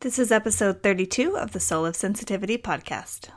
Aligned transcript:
This 0.00 0.18
is 0.18 0.30
episode 0.30 0.82
32 0.82 1.38
of 1.38 1.52
the 1.52 1.58
Soul 1.58 1.86
of 1.86 1.96
Sensitivity 1.96 2.58
podcast. 2.58 3.30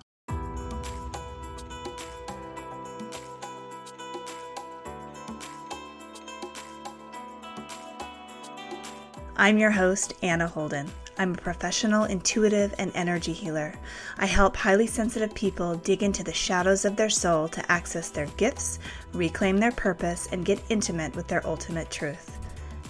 I'm 9.38 9.58
your 9.58 9.72
host, 9.72 10.16
Anna 10.22 10.48
Holden. 10.48 10.92
I'm 11.18 11.32
a 11.32 11.38
professional, 11.38 12.04
intuitive, 12.04 12.76
and 12.78 12.92
energy 12.94 13.32
healer. 13.32 13.74
I 14.18 14.26
help 14.26 14.58
highly 14.58 14.86
sensitive 14.86 15.34
people 15.34 15.76
dig 15.76 16.04
into 16.04 16.26
the 16.26 16.34
shadows 16.34 16.84
of 16.84 16.98
their 16.98 17.10
soul 17.10 17.48
to 17.48 17.72
access 17.72 18.10
their 18.10 18.28
gifts, 18.36 18.80
reclaim 19.14 19.60
their 19.60 19.72
purpose, 19.72 20.28
and 20.34 20.44
get 20.44 20.62
intimate 20.68 21.16
with 21.16 21.30
their 21.30 21.48
ultimate 21.48 21.90
truth. 21.90 22.38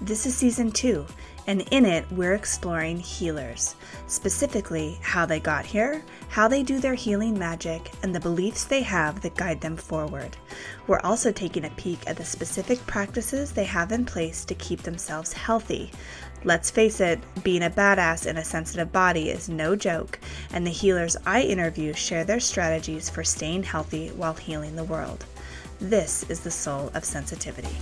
This 0.02 0.26
is 0.26 0.34
season 0.34 0.72
two, 0.72 1.06
and 1.48 1.62
in 1.72 1.86
it, 1.86 2.06
we're 2.12 2.34
exploring 2.34 3.00
healers, 3.00 3.76
specifically 4.08 5.00
how 5.02 5.26
they 5.26 5.40
got 5.40 5.66
here, 5.66 6.04
how 6.28 6.48
they 6.48 6.64
do 6.64 6.80
their 6.80 6.94
healing 6.94 7.38
magic, 7.38 7.92
and 8.04 8.14
the 8.14 8.20
beliefs 8.20 8.66
they 8.66 8.82
have 8.82 9.22
that 9.22 9.36
guide 9.36 9.62
them 9.62 9.78
forward. 9.78 10.38
We're 10.88 11.00
also 11.00 11.32
taking 11.32 11.66
a 11.66 11.70
peek 11.72 12.00
at 12.08 12.18
the 12.18 12.26
specific 12.26 12.86
practices 12.88 13.52
they 13.52 13.64
have 13.66 13.92
in 13.92 14.06
place 14.06 14.46
to 14.46 14.56
keep 14.56 14.82
themselves 14.82 15.34
healthy. 15.34 15.92
Let's 16.44 16.72
face 16.72 17.02
it, 17.02 17.20
being 17.44 17.64
a 17.64 17.70
badass 17.70 18.26
in 18.26 18.38
a 18.38 18.46
sensitive 18.46 18.92
body 18.92 19.30
is 19.30 19.50
no 19.50 19.76
joke, 19.76 20.20
and 20.54 20.66
the 20.66 20.72
healers 20.72 21.18
I 21.26 21.42
interview 21.42 21.94
share 21.94 22.24
their 22.24 22.40
strategies 22.40 23.10
for 23.10 23.24
staying 23.24 23.64
healthy 23.64 24.10
while 24.10 24.34
healing 24.34 24.76
the 24.76 24.84
world. 24.84 25.26
This 25.80 26.30
is 26.30 26.42
the 26.42 26.52
soul 26.52 26.92
of 26.94 27.06
sensitivity. 27.06 27.76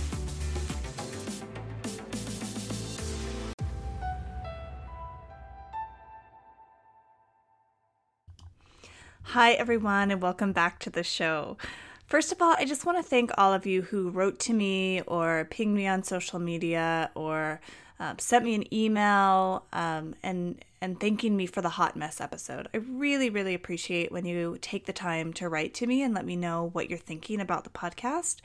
Hi, 9.32 9.52
everyone, 9.52 10.10
and 10.10 10.22
welcome 10.22 10.52
back 10.52 10.78
to 10.78 10.88
the 10.88 11.02
show. 11.02 11.58
First 12.06 12.32
of 12.32 12.40
all, 12.40 12.56
I 12.58 12.64
just 12.64 12.86
want 12.86 12.96
to 12.96 13.02
thank 13.02 13.30
all 13.36 13.52
of 13.52 13.66
you 13.66 13.82
who 13.82 14.08
wrote 14.08 14.38
to 14.40 14.54
me 14.54 15.02
or 15.02 15.46
pinged 15.50 15.76
me 15.76 15.86
on 15.86 16.02
social 16.02 16.38
media 16.38 17.10
or 17.14 17.60
um, 18.00 18.18
sent 18.18 18.46
me 18.46 18.54
an 18.54 18.72
email 18.72 19.66
um, 19.74 20.14
and 20.22 20.64
and 20.80 20.98
thanking 20.98 21.36
me 21.36 21.44
for 21.44 21.60
the 21.60 21.68
hot 21.68 21.94
mess 21.94 22.22
episode. 22.22 22.68
I 22.72 22.78
really, 22.78 23.28
really 23.28 23.52
appreciate 23.52 24.10
when 24.10 24.24
you 24.24 24.56
take 24.62 24.86
the 24.86 24.94
time 24.94 25.34
to 25.34 25.48
write 25.50 25.74
to 25.74 25.86
me 25.86 26.02
and 26.02 26.14
let 26.14 26.24
me 26.24 26.34
know 26.34 26.70
what 26.72 26.88
you're 26.88 26.98
thinking 26.98 27.38
about 27.38 27.64
the 27.64 27.70
podcast 27.70 28.36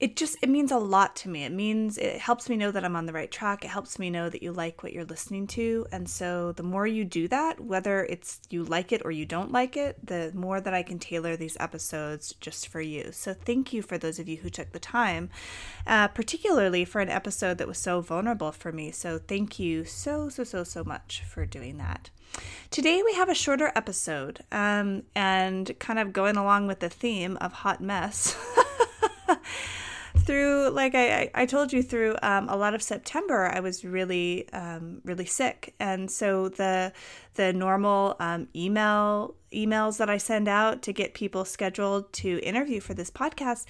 it 0.00 0.14
just 0.14 0.36
it 0.42 0.48
means 0.48 0.70
a 0.70 0.78
lot 0.78 1.16
to 1.16 1.28
me. 1.28 1.42
It 1.42 1.50
means 1.50 1.98
it 1.98 2.20
helps 2.20 2.48
me 2.48 2.56
know 2.56 2.70
that 2.70 2.84
i'm 2.84 2.94
on 2.94 3.06
the 3.06 3.12
right 3.12 3.30
track. 3.30 3.64
It 3.64 3.68
helps 3.68 3.98
me 3.98 4.10
know 4.10 4.28
that 4.28 4.42
you 4.42 4.52
like 4.52 4.82
what 4.82 4.92
you're 4.92 5.04
listening 5.04 5.48
to. 5.48 5.86
And 5.90 6.08
so 6.08 6.52
the 6.52 6.62
more 6.62 6.86
you 6.86 7.04
do 7.04 7.26
that 7.28 7.58
whether 7.60 8.04
it's 8.04 8.40
you 8.48 8.64
like 8.64 8.92
it 8.92 9.02
or 9.04 9.10
you 9.10 9.26
don't 9.26 9.50
like 9.50 9.76
it 9.76 9.98
the 10.04 10.30
more 10.34 10.60
that 10.60 10.74
i 10.74 10.82
can 10.82 10.98
tailor 10.98 11.36
these 11.36 11.56
episodes 11.58 12.34
just 12.40 12.68
for 12.68 12.80
you. 12.80 13.10
So 13.10 13.34
thank 13.34 13.72
you 13.72 13.82
for 13.82 13.98
those 13.98 14.20
of 14.20 14.28
you 14.28 14.36
who 14.36 14.50
took 14.50 14.70
the 14.70 14.78
time 14.78 15.30
uh, 15.86 16.08
particularly 16.08 16.84
for 16.84 17.00
an 17.00 17.08
episode 17.08 17.58
that 17.58 17.66
was 17.66 17.78
so 17.78 18.00
vulnerable 18.00 18.52
for 18.52 18.70
me. 18.70 18.92
So 18.92 19.18
thank 19.18 19.58
you 19.58 19.84
so 19.84 20.28
so 20.28 20.44
so 20.44 20.62
so 20.62 20.84
much 20.84 21.24
for 21.26 21.44
doing 21.44 21.78
that. 21.78 22.10
Today 22.70 23.02
we 23.04 23.14
have 23.14 23.28
a 23.28 23.34
shorter 23.34 23.72
episode 23.74 24.44
um, 24.52 25.02
and 25.16 25.76
kind 25.80 25.98
of 25.98 26.12
going 26.12 26.36
along 26.36 26.68
with 26.68 26.78
the 26.78 26.88
theme 26.88 27.36
of 27.40 27.52
hot 27.52 27.80
mess. 27.80 28.36
through 30.26 30.70
like 30.70 30.94
I, 30.94 31.30
I 31.34 31.46
told 31.46 31.72
you 31.72 31.82
through 31.82 32.16
um, 32.22 32.48
a 32.48 32.56
lot 32.56 32.74
of 32.74 32.82
September 32.82 33.50
I 33.54 33.60
was 33.60 33.84
really 33.84 34.48
um, 34.52 35.00
really 35.04 35.26
sick. 35.26 35.74
And 35.80 36.10
so 36.10 36.48
the 36.48 36.92
the 37.34 37.52
normal 37.52 38.16
um, 38.20 38.48
email 38.54 39.34
emails 39.52 39.98
that 39.98 40.10
I 40.10 40.18
send 40.18 40.48
out 40.48 40.82
to 40.82 40.92
get 40.92 41.14
people 41.14 41.44
scheduled 41.44 42.12
to 42.14 42.38
interview 42.40 42.80
for 42.80 42.94
this 42.94 43.10
podcast 43.10 43.64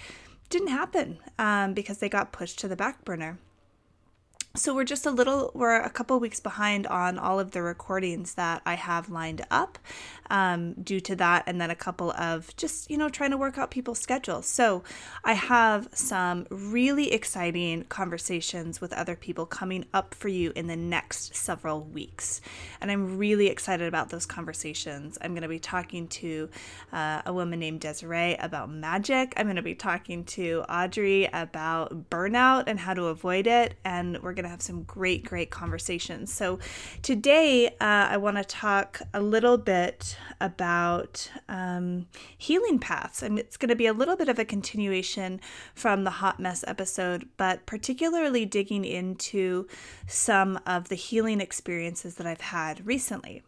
didn't 0.50 0.68
happen 0.68 1.18
um, 1.38 1.74
because 1.74 1.98
they 1.98 2.08
got 2.08 2.32
pushed 2.32 2.58
to 2.60 2.68
the 2.68 2.76
back 2.76 3.04
burner. 3.04 3.38
So 4.56 4.74
we're 4.74 4.84
just 4.84 5.06
a 5.06 5.10
little 5.10 5.52
we're 5.54 5.76
a 5.76 5.90
couple 5.90 6.18
weeks 6.18 6.40
behind 6.40 6.86
on 6.86 7.18
all 7.18 7.38
of 7.38 7.52
the 7.52 7.62
recordings 7.62 8.34
that 8.34 8.60
i 8.66 8.74
have 8.74 9.08
lined 9.08 9.44
up 9.50 9.78
um, 10.30 10.74
due 10.74 11.00
to 11.00 11.16
that 11.16 11.44
and 11.46 11.60
then 11.60 11.70
a 11.70 11.74
couple 11.74 12.12
of 12.12 12.54
just 12.56 12.90
you 12.90 12.96
know 12.96 13.08
trying 13.08 13.30
to 13.30 13.36
work 13.36 13.58
out 13.58 13.70
people's 13.70 13.98
schedules. 13.98 14.46
So 14.46 14.82
i 15.24 15.32
have 15.32 15.88
some 15.92 16.46
really 16.50 17.12
exciting 17.12 17.84
conversations 17.84 18.80
with 18.80 18.92
other 18.92 19.16
people 19.16 19.46
coming 19.46 19.84
up 19.94 20.14
for 20.14 20.28
you 20.28 20.52
in 20.54 20.66
the 20.66 20.76
next 20.76 21.34
several 21.34 21.82
weeks. 21.82 22.40
And 22.80 22.90
i'm 22.90 23.18
really 23.18 23.48
excited 23.48 23.86
about 23.86 24.10
those 24.10 24.26
conversations. 24.26 25.18
I'm 25.20 25.32
going 25.32 25.42
to 25.42 25.48
be 25.48 25.58
talking 25.58 26.08
to 26.08 26.48
uh, 26.92 27.22
a 27.26 27.32
woman 27.32 27.58
named 27.58 27.80
desiree 27.80 28.36
about 28.36 28.70
magic. 28.70 29.34
I'm 29.36 29.46
going 29.46 29.56
to 29.56 29.62
be 29.62 29.74
talking 29.74 30.24
to 30.24 30.64
audrey 30.68 31.28
about 31.32 32.10
burnout 32.10 32.64
and 32.66 32.78
how 32.78 32.94
to 32.94 33.04
avoid 33.06 33.46
it. 33.46 33.74
And 33.84 34.22
we're 34.22 34.34
going 34.34 34.44
to 34.44 34.50
have 34.50 34.62
some 34.62 34.82
great, 34.84 35.24
great 35.24 35.50
conversations. 35.50 36.32
So, 36.32 36.58
today 37.02 37.68
uh, 37.68 37.72
I 37.80 38.16
want 38.16 38.36
to 38.36 38.44
talk 38.44 39.00
a 39.14 39.20
little 39.20 39.58
bit 39.58 40.17
about 40.40 41.30
um, 41.48 42.06
healing 42.36 42.78
paths. 42.78 43.22
And 43.22 43.38
it's 43.38 43.56
going 43.56 43.68
to 43.68 43.76
be 43.76 43.86
a 43.86 43.92
little 43.92 44.16
bit 44.16 44.28
of 44.28 44.38
a 44.38 44.44
continuation 44.44 45.40
from 45.74 46.04
the 46.04 46.10
hot 46.10 46.40
mess 46.40 46.64
episode, 46.66 47.28
but 47.36 47.66
particularly 47.66 48.44
digging 48.44 48.84
into 48.84 49.66
some 50.06 50.58
of 50.66 50.88
the 50.88 50.94
healing 50.94 51.40
experiences 51.40 52.16
that 52.16 52.26
I've 52.26 52.40
had 52.40 52.86
recently 52.86 53.42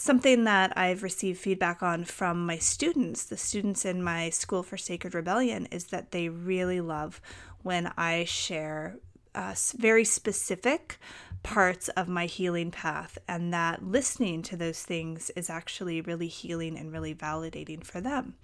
something 0.00 0.44
that 0.44 0.72
I've 0.78 1.02
received 1.02 1.38
feedback 1.38 1.82
on 1.82 2.06
from 2.06 2.46
my 2.46 2.56
students, 2.56 3.24
the 3.24 3.36
students 3.36 3.84
in 3.84 4.02
my 4.02 4.30
School 4.30 4.62
for 4.62 4.78
Sacred 4.78 5.14
Rebellion, 5.14 5.66
is 5.66 5.88
that 5.88 6.10
they 6.10 6.30
really 6.30 6.80
love 6.80 7.20
when 7.62 7.92
I 7.98 8.24
share 8.24 8.96
uh, 9.34 9.54
very 9.76 10.04
specific 10.04 10.98
parts 11.42 11.88
of 11.90 12.08
my 12.08 12.26
healing 12.26 12.70
path, 12.70 13.18
and 13.26 13.52
that 13.52 13.84
listening 13.84 14.42
to 14.42 14.56
those 14.56 14.82
things 14.82 15.30
is 15.30 15.48
actually 15.48 16.00
really 16.00 16.28
healing 16.28 16.76
and 16.76 16.92
really 16.92 17.14
validating 17.14 17.82
for 17.82 18.00
them. 18.00 18.34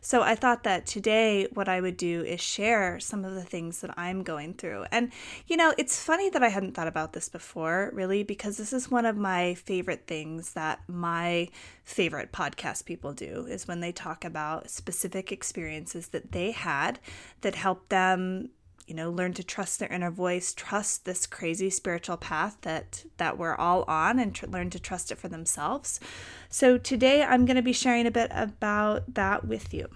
So, 0.00 0.22
I 0.22 0.34
thought 0.34 0.62
that 0.64 0.86
today 0.86 1.48
what 1.52 1.68
I 1.68 1.80
would 1.80 1.96
do 1.96 2.22
is 2.22 2.40
share 2.40 3.00
some 3.00 3.24
of 3.24 3.34
the 3.34 3.42
things 3.42 3.80
that 3.80 3.98
I'm 3.98 4.22
going 4.22 4.54
through. 4.54 4.84
And, 4.92 5.12
you 5.46 5.56
know, 5.56 5.74
it's 5.78 6.02
funny 6.02 6.30
that 6.30 6.42
I 6.42 6.48
hadn't 6.48 6.74
thought 6.74 6.88
about 6.88 7.12
this 7.12 7.28
before, 7.28 7.90
really, 7.92 8.22
because 8.22 8.56
this 8.56 8.72
is 8.72 8.90
one 8.90 9.06
of 9.06 9.16
my 9.16 9.54
favorite 9.54 10.06
things 10.06 10.52
that 10.52 10.80
my 10.88 11.48
favorite 11.84 12.32
podcast 12.32 12.84
people 12.84 13.12
do 13.12 13.46
is 13.48 13.68
when 13.68 13.80
they 13.80 13.92
talk 13.92 14.24
about 14.24 14.70
specific 14.70 15.32
experiences 15.32 16.08
that 16.08 16.32
they 16.32 16.50
had 16.52 16.98
that 17.40 17.54
helped 17.54 17.90
them 17.90 18.50
you 18.86 18.94
know 18.94 19.10
learn 19.10 19.32
to 19.34 19.44
trust 19.44 19.78
their 19.78 19.92
inner 19.92 20.10
voice 20.10 20.52
trust 20.52 21.04
this 21.04 21.26
crazy 21.26 21.70
spiritual 21.70 22.16
path 22.16 22.56
that 22.62 23.04
that 23.16 23.38
we're 23.38 23.54
all 23.54 23.84
on 23.84 24.18
and 24.18 24.34
tr- 24.34 24.46
learn 24.46 24.70
to 24.70 24.78
trust 24.78 25.10
it 25.10 25.18
for 25.18 25.28
themselves. 25.28 26.00
So 26.48 26.78
today 26.78 27.22
i'm 27.22 27.44
going 27.44 27.56
to 27.56 27.62
be 27.62 27.72
sharing 27.72 28.06
a 28.06 28.10
bit 28.10 28.30
about 28.34 29.14
that 29.14 29.46
with 29.46 29.72
you. 29.72 29.88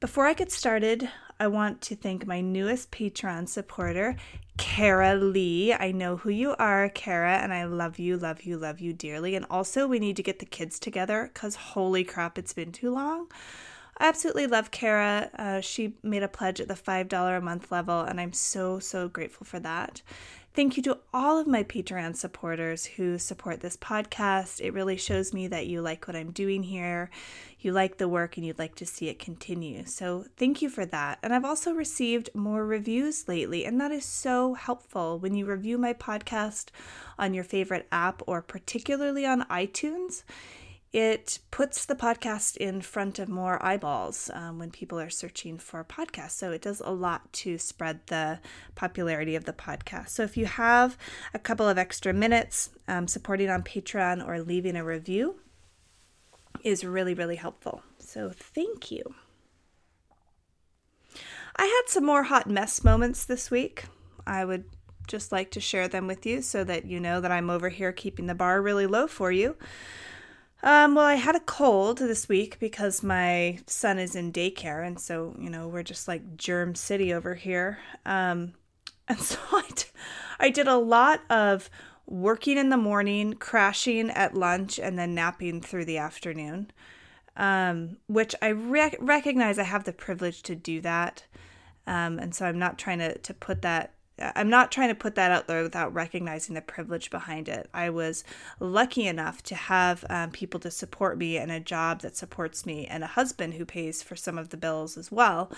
Before 0.00 0.26
i 0.26 0.34
get 0.34 0.50
started 0.50 1.08
i 1.38 1.46
want 1.46 1.80
to 1.82 1.96
thank 1.96 2.26
my 2.26 2.40
newest 2.40 2.90
patreon 2.90 3.48
supporter 3.48 4.16
kara 4.56 5.14
lee. 5.14 5.72
I 5.72 5.92
know 5.92 6.16
who 6.16 6.30
you 6.30 6.56
are 6.58 6.88
kara 6.88 7.36
and 7.36 7.52
i 7.52 7.64
love 7.64 7.98
you 7.98 8.16
love 8.16 8.42
you 8.42 8.56
love 8.56 8.80
you 8.80 8.92
dearly. 8.92 9.34
And 9.34 9.46
also 9.50 9.86
we 9.86 9.98
need 9.98 10.16
to 10.16 10.22
get 10.22 10.38
the 10.38 10.46
kids 10.46 10.78
together 10.78 11.30
because 11.32 11.54
holy 11.54 12.04
crap 12.04 12.38
it's 12.38 12.52
been 12.52 12.72
too 12.72 12.92
long 12.92 13.28
I 13.98 14.08
absolutely 14.08 14.46
love 14.46 14.70
Kara. 14.70 15.30
Uh, 15.38 15.60
she 15.60 15.94
made 16.02 16.22
a 16.22 16.28
pledge 16.28 16.60
at 16.60 16.68
the 16.68 16.74
$5 16.74 17.38
a 17.38 17.40
month 17.40 17.72
level, 17.72 18.00
and 18.02 18.20
I'm 18.20 18.34
so, 18.34 18.78
so 18.78 19.08
grateful 19.08 19.46
for 19.46 19.58
that. 19.60 20.02
Thank 20.56 20.78
you 20.78 20.82
to 20.84 20.98
all 21.12 21.38
of 21.38 21.46
my 21.46 21.62
Patreon 21.62 22.16
supporters 22.16 22.86
who 22.86 23.18
support 23.18 23.60
this 23.60 23.76
podcast. 23.76 24.60
It 24.62 24.72
really 24.72 24.96
shows 24.96 25.34
me 25.34 25.48
that 25.48 25.66
you 25.66 25.82
like 25.82 26.06
what 26.08 26.16
I'm 26.16 26.30
doing 26.30 26.62
here, 26.62 27.10
you 27.60 27.72
like 27.72 27.98
the 27.98 28.08
work, 28.08 28.36
and 28.36 28.46
you'd 28.46 28.58
like 28.58 28.74
to 28.76 28.86
see 28.86 29.08
it 29.08 29.18
continue. 29.18 29.84
So, 29.84 30.24
thank 30.38 30.62
you 30.62 30.70
for 30.70 30.86
that. 30.86 31.18
And 31.22 31.34
I've 31.34 31.44
also 31.44 31.72
received 31.72 32.30
more 32.34 32.64
reviews 32.64 33.28
lately, 33.28 33.66
and 33.66 33.78
that 33.82 33.92
is 33.92 34.06
so 34.06 34.54
helpful 34.54 35.18
when 35.18 35.34
you 35.34 35.44
review 35.44 35.76
my 35.76 35.92
podcast 35.92 36.68
on 37.18 37.34
your 37.34 37.44
favorite 37.44 37.86
app 37.92 38.22
or 38.26 38.40
particularly 38.40 39.26
on 39.26 39.44
iTunes 39.44 40.22
it 40.92 41.40
puts 41.50 41.84
the 41.84 41.94
podcast 41.94 42.56
in 42.56 42.80
front 42.80 43.18
of 43.18 43.28
more 43.28 43.62
eyeballs 43.64 44.30
um, 44.32 44.58
when 44.58 44.70
people 44.70 44.98
are 44.98 45.10
searching 45.10 45.58
for 45.58 45.84
podcasts. 45.84 46.32
So 46.32 46.52
it 46.52 46.62
does 46.62 46.80
a 46.84 46.90
lot 46.90 47.32
to 47.34 47.58
spread 47.58 48.00
the 48.06 48.40
popularity 48.74 49.34
of 49.34 49.44
the 49.44 49.52
podcast. 49.52 50.10
So 50.10 50.22
if 50.22 50.36
you 50.36 50.46
have 50.46 50.96
a 51.34 51.38
couple 51.38 51.68
of 51.68 51.78
extra 51.78 52.12
minutes 52.12 52.70
um, 52.88 53.08
supporting 53.08 53.50
on 53.50 53.62
Patreon 53.62 54.26
or 54.26 54.40
leaving 54.40 54.76
a 54.76 54.84
review, 54.84 55.36
is 56.62 56.84
really, 56.84 57.14
really 57.14 57.36
helpful. 57.36 57.82
So 57.98 58.30
thank 58.34 58.90
you. 58.90 59.14
I 61.54 61.64
had 61.64 61.82
some 61.88 62.04
more 62.04 62.24
hot 62.24 62.48
mess 62.48 62.84
moments 62.84 63.24
this 63.24 63.50
week. 63.50 63.84
I 64.26 64.44
would 64.44 64.64
just 65.06 65.32
like 65.32 65.50
to 65.52 65.60
share 65.60 65.88
them 65.88 66.06
with 66.06 66.26
you 66.26 66.42
so 66.42 66.64
that 66.64 66.84
you 66.84 66.98
know 66.98 67.20
that 67.20 67.30
I'm 67.30 67.50
over 67.50 67.68
here 67.68 67.92
keeping 67.92 68.26
the 68.26 68.34
bar 68.34 68.60
really 68.60 68.86
low 68.86 69.06
for 69.06 69.30
you. 69.30 69.56
Um, 70.62 70.94
well, 70.94 71.04
I 71.04 71.14
had 71.14 71.36
a 71.36 71.40
cold 71.40 71.98
this 71.98 72.28
week 72.28 72.58
because 72.58 73.02
my 73.02 73.58
son 73.66 73.98
is 73.98 74.16
in 74.16 74.32
daycare, 74.32 74.86
and 74.86 74.98
so 74.98 75.36
you 75.38 75.50
know 75.50 75.68
we're 75.68 75.82
just 75.82 76.08
like 76.08 76.36
germ 76.36 76.74
city 76.74 77.12
over 77.12 77.34
here. 77.34 77.78
Um, 78.04 78.54
and 79.08 79.18
so 79.20 79.38
I, 79.52 79.62
t- 79.74 79.90
I 80.40 80.50
did 80.50 80.66
a 80.66 80.76
lot 80.76 81.20
of 81.30 81.70
working 82.06 82.56
in 82.58 82.70
the 82.70 82.76
morning, 82.76 83.34
crashing 83.34 84.10
at 84.10 84.34
lunch, 84.34 84.78
and 84.78 84.98
then 84.98 85.14
napping 85.14 85.60
through 85.60 85.84
the 85.84 85.98
afternoon. 85.98 86.70
Um, 87.36 87.98
which 88.06 88.34
I 88.40 88.52
rec- 88.52 88.96
recognize 88.98 89.58
I 89.58 89.64
have 89.64 89.84
the 89.84 89.92
privilege 89.92 90.42
to 90.44 90.54
do 90.54 90.80
that. 90.80 91.24
Um, 91.86 92.18
and 92.18 92.34
so 92.34 92.46
I'm 92.46 92.58
not 92.58 92.78
trying 92.78 92.98
to, 93.00 93.18
to 93.18 93.34
put 93.34 93.60
that 93.60 93.92
I'm 94.18 94.48
not 94.48 94.72
trying 94.72 94.88
to 94.88 94.94
put 94.94 95.14
that 95.16 95.30
out 95.30 95.46
there 95.46 95.62
without 95.62 95.92
recognizing 95.92 96.54
the 96.54 96.62
privilege 96.62 97.10
behind 97.10 97.48
it. 97.48 97.68
I 97.74 97.90
was 97.90 98.24
lucky 98.60 99.06
enough 99.06 99.42
to 99.44 99.54
have 99.54 100.04
um, 100.08 100.30
people 100.30 100.58
to 100.60 100.70
support 100.70 101.18
me 101.18 101.36
and 101.36 101.52
a 101.52 101.60
job 101.60 102.00
that 102.00 102.16
supports 102.16 102.64
me 102.64 102.86
and 102.86 103.04
a 103.04 103.08
husband 103.08 103.54
who 103.54 103.66
pays 103.66 104.02
for 104.02 104.16
some 104.16 104.38
of 104.38 104.48
the 104.48 104.56
bills 104.56 104.96
as 104.96 105.12
well 105.12 105.52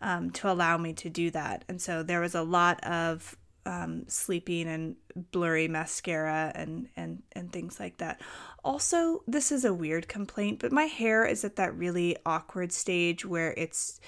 um, 0.00 0.30
to 0.30 0.50
allow 0.50 0.78
me 0.78 0.94
to 0.94 1.10
do 1.10 1.30
that. 1.32 1.64
And 1.68 1.82
so 1.82 2.02
there 2.02 2.20
was 2.20 2.34
a 2.34 2.42
lot 2.42 2.82
of 2.82 3.36
um, 3.66 4.04
sleeping 4.08 4.66
and 4.68 4.96
blurry 5.30 5.68
mascara 5.68 6.50
and, 6.54 6.88
and, 6.96 7.22
and 7.32 7.52
things 7.52 7.78
like 7.78 7.98
that. 7.98 8.22
Also, 8.64 9.22
this 9.26 9.52
is 9.52 9.66
a 9.66 9.74
weird 9.74 10.08
complaint, 10.08 10.60
but 10.60 10.72
my 10.72 10.84
hair 10.84 11.26
is 11.26 11.44
at 11.44 11.56
that 11.56 11.74
really 11.76 12.16
awkward 12.24 12.72
stage 12.72 13.26
where 13.26 13.52
it's 13.58 14.00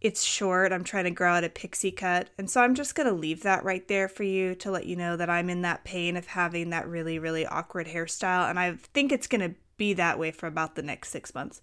it's 0.00 0.22
short. 0.22 0.72
I'm 0.72 0.84
trying 0.84 1.04
to 1.04 1.10
grow 1.10 1.32
out 1.32 1.44
a 1.44 1.48
pixie 1.48 1.90
cut. 1.90 2.28
And 2.36 2.50
so 2.50 2.60
I'm 2.60 2.74
just 2.74 2.94
going 2.94 3.08
to 3.08 3.14
leave 3.14 3.42
that 3.42 3.64
right 3.64 3.86
there 3.88 4.08
for 4.08 4.24
you 4.24 4.54
to 4.56 4.70
let 4.70 4.86
you 4.86 4.94
know 4.94 5.16
that 5.16 5.30
I'm 5.30 5.48
in 5.48 5.62
that 5.62 5.84
pain 5.84 6.16
of 6.16 6.26
having 6.26 6.70
that 6.70 6.86
really, 6.86 7.18
really 7.18 7.46
awkward 7.46 7.88
hairstyle. 7.88 8.48
And 8.48 8.58
I 8.58 8.74
think 8.92 9.10
it's 9.10 9.26
going 9.26 9.40
to 9.40 9.56
be 9.76 9.94
that 9.94 10.18
way 10.18 10.30
for 10.30 10.46
about 10.46 10.74
the 10.74 10.82
next 10.82 11.10
six 11.10 11.34
months. 11.34 11.60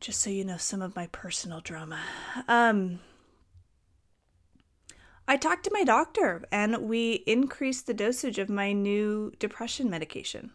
Just 0.00 0.22
so 0.22 0.30
you 0.30 0.44
know 0.44 0.56
some 0.56 0.80
of 0.80 0.96
my 0.96 1.08
personal 1.08 1.60
drama. 1.60 2.00
Um, 2.48 3.00
I 5.28 5.36
talked 5.36 5.64
to 5.64 5.70
my 5.72 5.84
doctor 5.84 6.42
and 6.50 6.88
we 6.88 7.22
increased 7.26 7.86
the 7.86 7.94
dosage 7.94 8.38
of 8.38 8.48
my 8.48 8.72
new 8.72 9.32
depression 9.38 9.90
medication, 9.90 10.52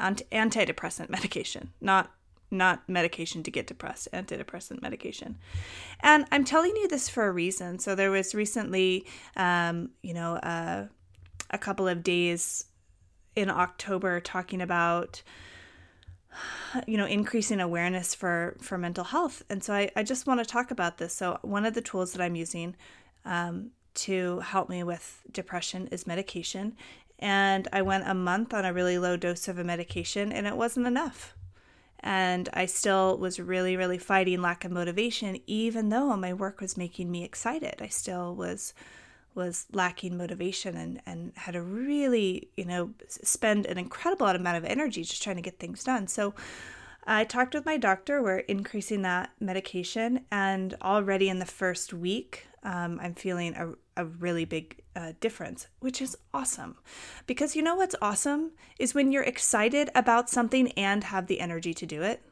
antidepressant 0.00 1.10
medication, 1.10 1.72
not 1.82 2.10
not 2.52 2.88
medication 2.88 3.42
to 3.42 3.50
get 3.50 3.66
depressed, 3.66 4.08
antidepressant 4.12 4.82
medication. 4.82 5.38
And 6.00 6.26
I'm 6.30 6.44
telling 6.44 6.76
you 6.76 6.88
this 6.88 7.08
for 7.08 7.26
a 7.26 7.32
reason. 7.32 7.78
So 7.78 7.94
there 7.94 8.10
was 8.10 8.34
recently, 8.34 9.06
um, 9.36 9.90
you 10.02 10.14
know, 10.14 10.34
uh, 10.36 10.86
a 11.50 11.58
couple 11.58 11.88
of 11.88 12.02
days 12.02 12.66
in 13.34 13.50
October 13.50 14.20
talking 14.20 14.60
about 14.60 15.22
you 16.86 16.96
know 16.96 17.06
increasing 17.06 17.60
awareness 17.60 18.14
for 18.14 18.56
for 18.60 18.78
mental 18.78 19.04
health 19.04 19.42
and 19.50 19.62
so 19.62 19.74
i, 19.74 19.90
I 19.94 20.02
just 20.02 20.26
want 20.26 20.40
to 20.40 20.46
talk 20.46 20.70
about 20.70 20.98
this 20.98 21.12
so 21.12 21.38
one 21.42 21.66
of 21.66 21.74
the 21.74 21.82
tools 21.82 22.12
that 22.12 22.22
i'm 22.22 22.34
using 22.34 22.74
um, 23.24 23.70
to 23.94 24.40
help 24.40 24.68
me 24.68 24.82
with 24.82 25.22
depression 25.30 25.88
is 25.88 26.06
medication 26.06 26.74
and 27.18 27.68
i 27.72 27.82
went 27.82 28.08
a 28.08 28.14
month 28.14 28.54
on 28.54 28.64
a 28.64 28.72
really 28.72 28.98
low 28.98 29.16
dose 29.16 29.46
of 29.46 29.58
a 29.58 29.64
medication 29.64 30.32
and 30.32 30.46
it 30.46 30.56
wasn't 30.56 30.86
enough 30.86 31.34
and 32.02 32.48
I 32.52 32.66
still 32.66 33.16
was 33.18 33.38
really, 33.38 33.76
really 33.76 33.98
fighting 33.98 34.42
lack 34.42 34.64
of 34.64 34.72
motivation, 34.72 35.40
even 35.46 35.88
though 35.88 36.16
my 36.16 36.32
work 36.32 36.60
was 36.60 36.76
making 36.76 37.10
me 37.10 37.24
excited. 37.24 37.76
I 37.80 37.88
still 37.88 38.34
was 38.34 38.74
was 39.34 39.66
lacking 39.72 40.14
motivation 40.16 40.76
and, 40.76 41.00
and 41.06 41.32
had 41.36 41.52
to 41.52 41.62
really, 41.62 42.48
you 42.54 42.66
know, 42.66 42.90
spend 43.08 43.64
an 43.64 43.78
incredible 43.78 44.26
amount 44.26 44.58
of 44.58 44.64
energy 44.66 45.02
just 45.02 45.22
trying 45.22 45.36
to 45.36 45.42
get 45.42 45.58
things 45.58 45.82
done. 45.82 46.06
So 46.06 46.34
I 47.06 47.24
talked 47.24 47.54
with 47.54 47.64
my 47.64 47.78
doctor. 47.78 48.22
We're 48.22 48.38
increasing 48.40 49.02
that 49.02 49.30
medication, 49.40 50.26
and 50.30 50.74
already 50.82 51.28
in 51.30 51.38
the 51.38 51.46
first 51.46 51.94
week, 51.94 52.46
um, 52.62 53.00
I'm 53.02 53.14
feeling 53.14 53.54
a, 53.54 53.72
a 53.96 54.04
really 54.04 54.44
big 54.44 54.81
uh, 54.94 55.12
difference, 55.20 55.68
which 55.80 56.00
is 56.00 56.16
awesome. 56.32 56.76
Because 57.26 57.56
you 57.56 57.62
know 57.62 57.76
what's 57.76 57.94
awesome 58.02 58.52
is 58.78 58.94
when 58.94 59.12
you're 59.12 59.22
excited 59.22 59.90
about 59.94 60.30
something 60.30 60.72
and 60.72 61.04
have 61.04 61.26
the 61.26 61.40
energy 61.40 61.74
to 61.74 61.86
do 61.86 62.02
it. 62.02 62.22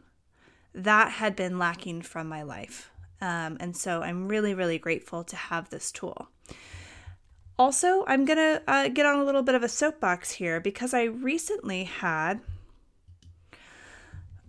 That 0.74 1.12
had 1.12 1.34
been 1.34 1.58
lacking 1.58 2.02
from 2.02 2.28
my 2.28 2.42
life. 2.42 2.90
Um, 3.20 3.56
and 3.60 3.76
so 3.76 4.02
I'm 4.02 4.28
really, 4.28 4.54
really 4.54 4.78
grateful 4.78 5.24
to 5.24 5.36
have 5.36 5.70
this 5.70 5.92
tool. 5.92 6.28
Also, 7.58 8.04
I'm 8.06 8.24
going 8.24 8.38
to 8.38 8.62
uh, 8.66 8.88
get 8.88 9.04
on 9.04 9.18
a 9.18 9.24
little 9.24 9.42
bit 9.42 9.54
of 9.54 9.62
a 9.62 9.68
soapbox 9.68 10.30
here 10.30 10.60
because 10.60 10.94
I 10.94 11.04
recently 11.04 11.84
had. 11.84 12.40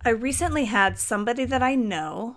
I 0.04 0.10
recently 0.10 0.64
had 0.64 0.98
somebody 0.98 1.44
that 1.44 1.62
I 1.62 1.74
know 1.74 2.36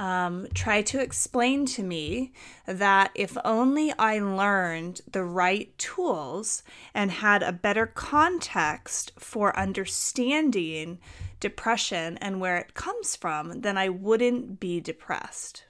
um, 0.00 0.46
try 0.54 0.80
to 0.80 0.98
explain 0.98 1.66
to 1.66 1.82
me 1.82 2.32
that 2.64 3.10
if 3.14 3.36
only 3.44 3.92
I 3.98 4.18
learned 4.18 5.02
the 5.12 5.24
right 5.24 5.76
tools 5.76 6.62
and 6.94 7.10
had 7.10 7.42
a 7.42 7.52
better 7.52 7.84
context 7.84 9.12
for 9.18 9.54
understanding 9.58 11.00
depression 11.38 12.16
and 12.16 12.40
where 12.40 12.56
it 12.56 12.72
comes 12.72 13.14
from, 13.14 13.60
then 13.60 13.76
I 13.76 13.90
wouldn't 13.90 14.58
be 14.58 14.80
depressed. 14.80 15.64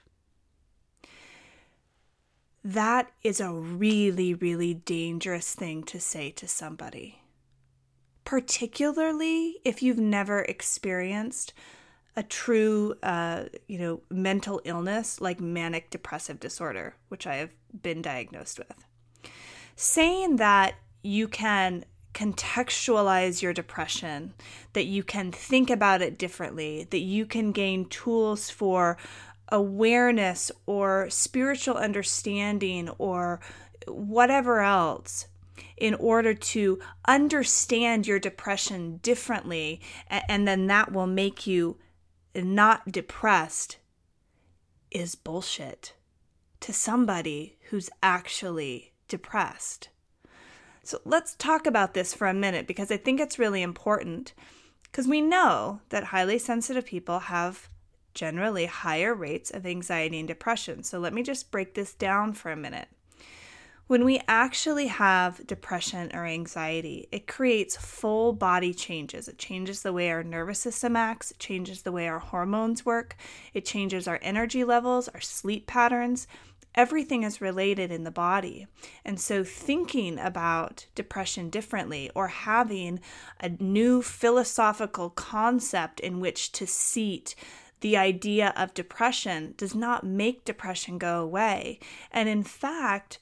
That 2.63 3.11
is 3.23 3.41
a 3.41 3.51
really, 3.51 4.33
really 4.33 4.75
dangerous 4.75 5.53
thing 5.53 5.83
to 5.83 5.99
say 5.99 6.31
to 6.31 6.47
somebody, 6.47 7.19
particularly 8.23 9.57
if 9.65 9.83
you've 9.83 9.99
never 9.99 10.39
experienced 10.43 11.51
a 12.15 12.23
true, 12.23 12.95
uh, 13.03 13.45
you 13.67 13.77
know, 13.77 14.01
mental 14.09 14.61
illness 14.65 15.21
like 15.21 15.39
manic 15.39 15.89
depressive 15.89 16.39
disorder, 16.39 16.95
which 17.07 17.25
I 17.25 17.35
have 17.35 17.51
been 17.81 18.01
diagnosed 18.01 18.59
with. 18.59 18.85
Saying 19.75 20.35
that 20.37 20.75
you 21.03 21.27
can 21.27 21.85
contextualize 22.13 23.41
your 23.41 23.53
depression, 23.53 24.33
that 24.73 24.85
you 24.85 25.03
can 25.03 25.31
think 25.31 25.69
about 25.69 26.01
it 26.01 26.17
differently, 26.17 26.85
that 26.89 26.99
you 26.99 27.25
can 27.25 27.53
gain 27.53 27.85
tools 27.85 28.49
for 28.49 28.97
awareness 29.49 30.51
or 30.65 31.09
spiritual 31.09 31.75
understanding 31.75 32.89
or 32.97 33.39
whatever 33.87 34.61
else 34.61 35.27
in 35.77 35.93
order 35.95 36.33
to 36.33 36.79
understand 37.07 38.07
your 38.07 38.19
depression 38.19 38.97
differently 38.97 39.81
and 40.09 40.47
then 40.47 40.67
that 40.67 40.91
will 40.91 41.07
make 41.07 41.45
you 41.45 41.77
not 42.35 42.91
depressed 42.91 43.77
is 44.89 45.15
bullshit 45.15 45.93
to 46.59 46.73
somebody 46.73 47.57
who's 47.69 47.89
actually 48.01 48.93
depressed. 49.07 49.89
So 50.83 50.99
let's 51.05 51.35
talk 51.35 51.65
about 51.65 51.93
this 51.93 52.13
for 52.13 52.27
a 52.27 52.33
minute 52.33 52.67
because 52.67 52.91
I 52.91 52.97
think 52.97 53.19
it's 53.19 53.39
really 53.39 53.61
important 53.61 54.33
because 54.83 55.07
we 55.07 55.21
know 55.21 55.81
that 55.89 56.05
highly 56.05 56.37
sensitive 56.37 56.85
people 56.85 57.19
have 57.19 57.69
generally 58.13 58.65
higher 58.65 59.13
rates 59.13 59.51
of 59.51 59.65
anxiety 59.65 60.19
and 60.19 60.27
depression. 60.27 60.83
So 60.83 60.99
let 60.99 61.13
me 61.13 61.23
just 61.23 61.51
break 61.51 61.75
this 61.75 61.93
down 61.93 62.33
for 62.33 62.51
a 62.51 62.57
minute. 62.57 62.89
When 63.87 64.05
we 64.05 64.21
actually 64.27 64.87
have 64.87 65.45
depression 65.45 66.11
or 66.13 66.25
anxiety, 66.25 67.09
it 67.11 67.27
creates 67.27 67.75
full 67.75 68.31
body 68.31 68.73
changes. 68.73 69.27
It 69.27 69.37
changes 69.37 69.81
the 69.81 69.91
way 69.91 70.09
our 70.09 70.23
nervous 70.23 70.59
system 70.59 70.95
acts, 70.95 71.31
it 71.31 71.39
changes 71.39 71.81
the 71.81 71.91
way 71.91 72.07
our 72.07 72.19
hormones 72.19 72.85
work, 72.85 73.17
it 73.53 73.65
changes 73.65 74.07
our 74.07 74.19
energy 74.21 74.63
levels, 74.63 75.09
our 75.09 75.19
sleep 75.19 75.67
patterns. 75.67 76.27
Everything 76.73 77.23
is 77.23 77.41
related 77.41 77.91
in 77.91 78.05
the 78.05 78.11
body. 78.11 78.65
And 79.03 79.19
so, 79.19 79.43
thinking 79.43 80.17
about 80.17 80.85
depression 80.95 81.49
differently 81.49 82.09
or 82.15 82.29
having 82.29 83.01
a 83.41 83.49
new 83.49 84.01
philosophical 84.01 85.09
concept 85.09 85.99
in 85.99 86.21
which 86.21 86.53
to 86.53 86.65
seat 86.65 87.35
the 87.81 87.97
idea 87.97 88.53
of 88.55 88.73
depression 88.73 89.53
does 89.57 89.75
not 89.75 90.05
make 90.05 90.45
depression 90.45 90.97
go 90.97 91.21
away. 91.21 91.79
And 92.11 92.29
in 92.29 92.43
fact, 92.43 93.19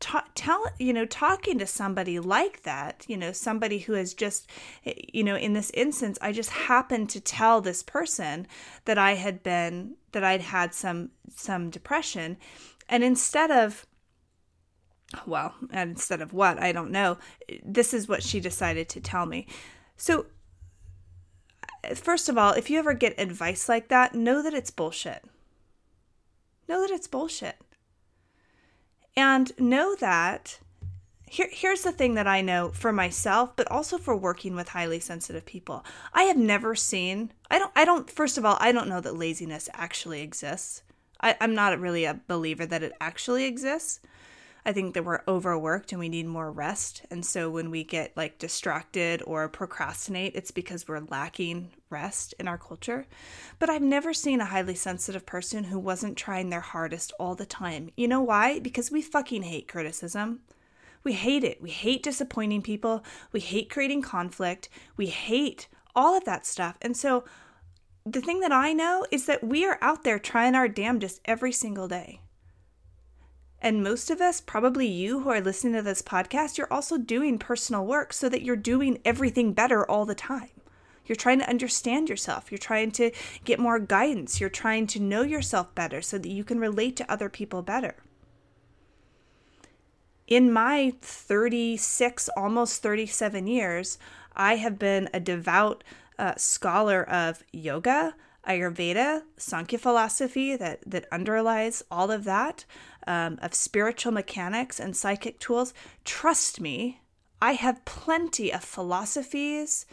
ta- 0.00 0.26
tell 0.34 0.64
you 0.78 0.92
know 0.92 1.04
talking 1.04 1.58
to 1.58 1.66
somebody 1.66 2.18
like 2.18 2.62
that 2.62 3.04
you 3.06 3.16
know 3.16 3.32
somebody 3.32 3.78
who 3.78 3.92
has 3.92 4.14
just 4.14 4.50
eh, 4.86 4.94
you 5.12 5.22
know 5.22 5.36
in 5.36 5.52
this 5.52 5.70
instance 5.74 6.18
i 6.22 6.32
just 6.32 6.50
happened 6.50 7.08
to 7.10 7.20
tell 7.20 7.60
this 7.60 7.82
person 7.82 8.46
that 8.86 8.98
i 8.98 9.14
had 9.14 9.42
been 9.42 9.94
that 10.12 10.24
i'd 10.24 10.40
had 10.40 10.74
some 10.74 11.10
some 11.34 11.70
depression. 11.70 12.36
And 12.88 13.04
instead 13.04 13.50
of 13.50 13.86
well 15.26 15.54
and 15.70 15.90
instead 15.90 16.20
of 16.20 16.32
what 16.32 16.60
i 16.60 16.72
don't 16.72 16.90
know. 16.90 17.18
This 17.64 17.92
is 17.94 18.08
what 18.08 18.22
she 18.22 18.40
decided 18.40 18.88
to 18.90 19.00
tell 19.00 19.26
me. 19.26 19.46
So 19.96 20.26
eh, 21.84 21.94
first 21.94 22.28
of 22.28 22.38
all 22.38 22.52
if 22.52 22.70
you 22.70 22.78
ever 22.78 22.94
get 22.94 23.18
advice 23.20 23.68
like 23.68 23.88
that 23.88 24.14
know 24.14 24.42
that 24.42 24.54
it's 24.54 24.70
bullshit. 24.70 25.24
Know 26.68 26.80
that 26.80 26.90
it's 26.90 27.08
bullshit 27.08 27.56
And 29.16 29.52
know 29.58 29.94
that 29.96 30.58
here, 31.30 31.48
here's 31.52 31.82
the 31.82 31.92
thing 31.92 32.14
that 32.14 32.26
I 32.26 32.40
know 32.40 32.70
for 32.70 32.92
myself, 32.92 33.54
but 33.54 33.70
also 33.70 33.98
for 33.98 34.16
working 34.16 34.56
with 34.56 34.70
highly 34.70 34.98
sensitive 34.98 35.46
people. 35.46 35.84
I 36.12 36.24
have 36.24 36.36
never 36.36 36.74
seen, 36.74 37.32
I 37.48 37.60
don't, 37.60 37.70
I 37.76 37.84
don't, 37.84 38.10
first 38.10 38.36
of 38.36 38.44
all, 38.44 38.56
I 38.58 38.72
don't 38.72 38.88
know 38.88 39.00
that 39.00 39.16
laziness 39.16 39.68
actually 39.72 40.22
exists. 40.22 40.82
I, 41.20 41.36
I'm 41.40 41.54
not 41.54 41.78
really 41.78 42.04
a 42.04 42.20
believer 42.26 42.66
that 42.66 42.82
it 42.82 42.94
actually 43.00 43.44
exists. 43.44 44.00
I 44.70 44.72
think 44.72 44.94
that 44.94 45.04
we're 45.04 45.22
overworked 45.26 45.90
and 45.90 45.98
we 45.98 46.08
need 46.08 46.28
more 46.28 46.52
rest. 46.52 47.02
And 47.10 47.26
so 47.26 47.50
when 47.50 47.72
we 47.72 47.82
get 47.82 48.16
like 48.16 48.38
distracted 48.38 49.20
or 49.26 49.48
procrastinate, 49.48 50.36
it's 50.36 50.52
because 50.52 50.86
we're 50.86 51.00
lacking 51.10 51.72
rest 51.90 52.36
in 52.38 52.46
our 52.46 52.56
culture. 52.56 53.08
But 53.58 53.68
I've 53.68 53.82
never 53.82 54.14
seen 54.14 54.40
a 54.40 54.44
highly 54.44 54.76
sensitive 54.76 55.26
person 55.26 55.64
who 55.64 55.80
wasn't 55.80 56.16
trying 56.16 56.50
their 56.50 56.60
hardest 56.60 57.12
all 57.18 57.34
the 57.34 57.46
time. 57.46 57.90
You 57.96 58.06
know 58.06 58.20
why? 58.20 58.60
Because 58.60 58.92
we 58.92 59.02
fucking 59.02 59.42
hate 59.42 59.66
criticism. 59.66 60.42
We 61.02 61.14
hate 61.14 61.42
it. 61.42 61.60
We 61.60 61.70
hate 61.70 62.04
disappointing 62.04 62.62
people. 62.62 63.02
We 63.32 63.40
hate 63.40 63.70
creating 63.70 64.02
conflict. 64.02 64.68
We 64.96 65.06
hate 65.06 65.66
all 65.96 66.16
of 66.16 66.24
that 66.26 66.46
stuff. 66.46 66.78
And 66.80 66.96
so 66.96 67.24
the 68.06 68.20
thing 68.20 68.38
that 68.38 68.52
I 68.52 68.72
know 68.72 69.04
is 69.10 69.26
that 69.26 69.42
we 69.42 69.66
are 69.66 69.78
out 69.80 70.04
there 70.04 70.20
trying 70.20 70.54
our 70.54 70.68
damnedest 70.68 71.20
every 71.24 71.50
single 71.50 71.88
day. 71.88 72.20
And 73.62 73.82
most 73.82 74.10
of 74.10 74.20
us, 74.20 74.40
probably 74.40 74.86
you 74.86 75.20
who 75.20 75.28
are 75.28 75.40
listening 75.40 75.74
to 75.74 75.82
this 75.82 76.02
podcast, 76.02 76.56
you're 76.56 76.72
also 76.72 76.96
doing 76.96 77.38
personal 77.38 77.84
work 77.84 78.12
so 78.12 78.28
that 78.28 78.42
you're 78.42 78.56
doing 78.56 78.98
everything 79.04 79.52
better 79.52 79.88
all 79.88 80.06
the 80.06 80.14
time. 80.14 80.50
You're 81.04 81.16
trying 81.16 81.40
to 81.40 81.48
understand 81.48 82.08
yourself. 82.08 82.50
You're 82.50 82.58
trying 82.58 82.92
to 82.92 83.10
get 83.44 83.58
more 83.58 83.78
guidance. 83.78 84.40
You're 84.40 84.48
trying 84.48 84.86
to 84.88 85.00
know 85.00 85.22
yourself 85.22 85.74
better 85.74 86.00
so 86.00 86.18
that 86.18 86.28
you 86.28 86.44
can 86.44 86.60
relate 86.60 86.96
to 86.96 87.12
other 87.12 87.28
people 87.28 87.62
better. 87.62 87.96
In 90.26 90.52
my 90.52 90.94
36, 91.02 92.28
almost 92.36 92.80
37 92.80 93.48
years, 93.48 93.98
I 94.36 94.56
have 94.56 94.78
been 94.78 95.08
a 95.12 95.18
devout 95.18 95.82
uh, 96.18 96.34
scholar 96.36 97.02
of 97.02 97.42
yoga, 97.52 98.14
Ayurveda, 98.46 99.22
Sankhya 99.36 99.80
philosophy 99.80 100.56
that, 100.56 100.80
that 100.86 101.06
underlies 101.10 101.82
all 101.90 102.10
of 102.10 102.24
that 102.24 102.64
um, 103.10 103.40
of 103.42 103.54
spiritual 103.54 104.12
mechanics 104.12 104.78
and 104.78 104.96
psychic 104.96 105.40
tools, 105.40 105.74
trust 106.04 106.60
me, 106.60 107.00
I 107.42 107.54
have 107.54 107.84
plenty 107.84 108.52
of 108.52 108.62
philosophies 108.62 109.84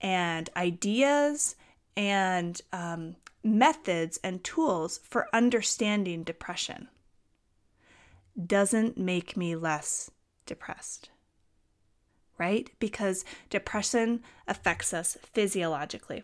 and 0.00 0.48
ideas 0.56 1.56
and 1.94 2.58
um, 2.72 3.16
methods 3.42 4.18
and 4.24 4.42
tools 4.42 4.98
for 5.04 5.28
understanding 5.34 6.22
depression. 6.22 6.88
Doesn't 8.46 8.96
make 8.96 9.36
me 9.36 9.54
less 9.54 10.10
depressed, 10.46 11.10
right? 12.38 12.70
Because 12.78 13.26
depression 13.50 14.22
affects 14.48 14.94
us 14.94 15.18
physiologically. 15.34 16.22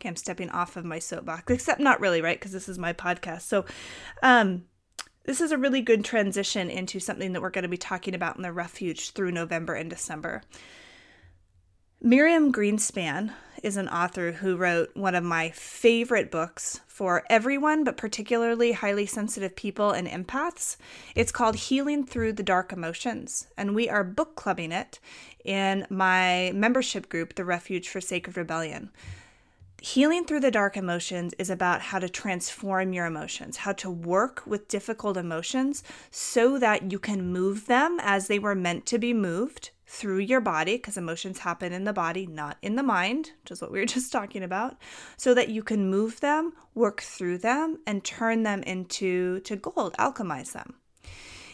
Okay, 0.00 0.08
I'm 0.08 0.16
stepping 0.16 0.50
off 0.50 0.76
of 0.76 0.84
my 0.84 1.00
soapbox, 1.00 1.52
except 1.52 1.80
not 1.80 2.00
really, 2.00 2.22
right? 2.22 2.38
Because 2.38 2.52
this 2.52 2.68
is 2.68 2.78
my 2.78 2.92
podcast. 2.92 3.42
So, 3.42 3.64
um, 4.22 4.64
this 5.24 5.40
is 5.40 5.50
a 5.50 5.58
really 5.58 5.82
good 5.82 6.04
transition 6.04 6.70
into 6.70 7.00
something 7.00 7.32
that 7.32 7.42
we're 7.42 7.50
going 7.50 7.64
to 7.64 7.68
be 7.68 7.76
talking 7.76 8.14
about 8.14 8.36
in 8.36 8.42
the 8.42 8.52
refuge 8.52 9.10
through 9.10 9.32
November 9.32 9.74
and 9.74 9.90
December. 9.90 10.42
Miriam 12.00 12.52
Greenspan 12.52 13.32
is 13.62 13.76
an 13.76 13.88
author 13.88 14.30
who 14.30 14.56
wrote 14.56 14.96
one 14.96 15.16
of 15.16 15.24
my 15.24 15.50
favorite 15.50 16.30
books 16.30 16.80
for 16.86 17.24
everyone, 17.28 17.82
but 17.82 17.96
particularly 17.96 18.70
highly 18.70 19.04
sensitive 19.04 19.56
people 19.56 19.90
and 19.90 20.06
empaths. 20.06 20.76
It's 21.16 21.32
called 21.32 21.56
Healing 21.56 22.06
Through 22.06 22.34
the 22.34 22.44
Dark 22.44 22.72
Emotions, 22.72 23.48
and 23.56 23.74
we 23.74 23.88
are 23.88 24.04
book 24.04 24.36
clubbing 24.36 24.70
it 24.70 25.00
in 25.44 25.86
my 25.90 26.52
membership 26.54 27.08
group, 27.08 27.34
The 27.34 27.44
Refuge 27.44 27.88
for 27.88 28.00
Sacred 28.00 28.36
Rebellion 28.36 28.90
healing 29.80 30.24
through 30.24 30.40
the 30.40 30.50
dark 30.50 30.76
emotions 30.76 31.34
is 31.38 31.50
about 31.50 31.80
how 31.80 31.98
to 31.98 32.08
transform 32.08 32.92
your 32.92 33.06
emotions, 33.06 33.58
how 33.58 33.72
to 33.72 33.90
work 33.90 34.42
with 34.46 34.68
difficult 34.68 35.16
emotions 35.16 35.82
so 36.10 36.58
that 36.58 36.90
you 36.90 36.98
can 36.98 37.32
move 37.32 37.66
them 37.66 37.98
as 38.02 38.26
they 38.26 38.38
were 38.38 38.54
meant 38.54 38.86
to 38.86 38.98
be 38.98 39.12
moved 39.12 39.70
through 39.86 40.18
your 40.18 40.40
body, 40.40 40.76
because 40.76 40.98
emotions 40.98 41.38
happen 41.38 41.72
in 41.72 41.84
the 41.84 41.92
body, 41.94 42.26
not 42.26 42.58
in 42.60 42.76
the 42.76 42.82
mind, 42.82 43.32
which 43.42 43.52
is 43.52 43.62
what 43.62 43.72
we 43.72 43.78
were 43.78 43.86
just 43.96 44.12
talking 44.12 44.42
about, 44.42 44.76
so 45.16 45.32
that 45.32 45.48
you 45.48 45.62
can 45.62 45.88
move 45.88 46.20
them, 46.20 46.52
work 46.74 47.00
through 47.00 47.38
them, 47.38 47.78
and 47.86 48.04
turn 48.04 48.42
them 48.42 48.62
into 48.64 49.40
to 49.40 49.56
gold, 49.56 49.94
alchemize 49.98 50.52
them. 50.52 50.74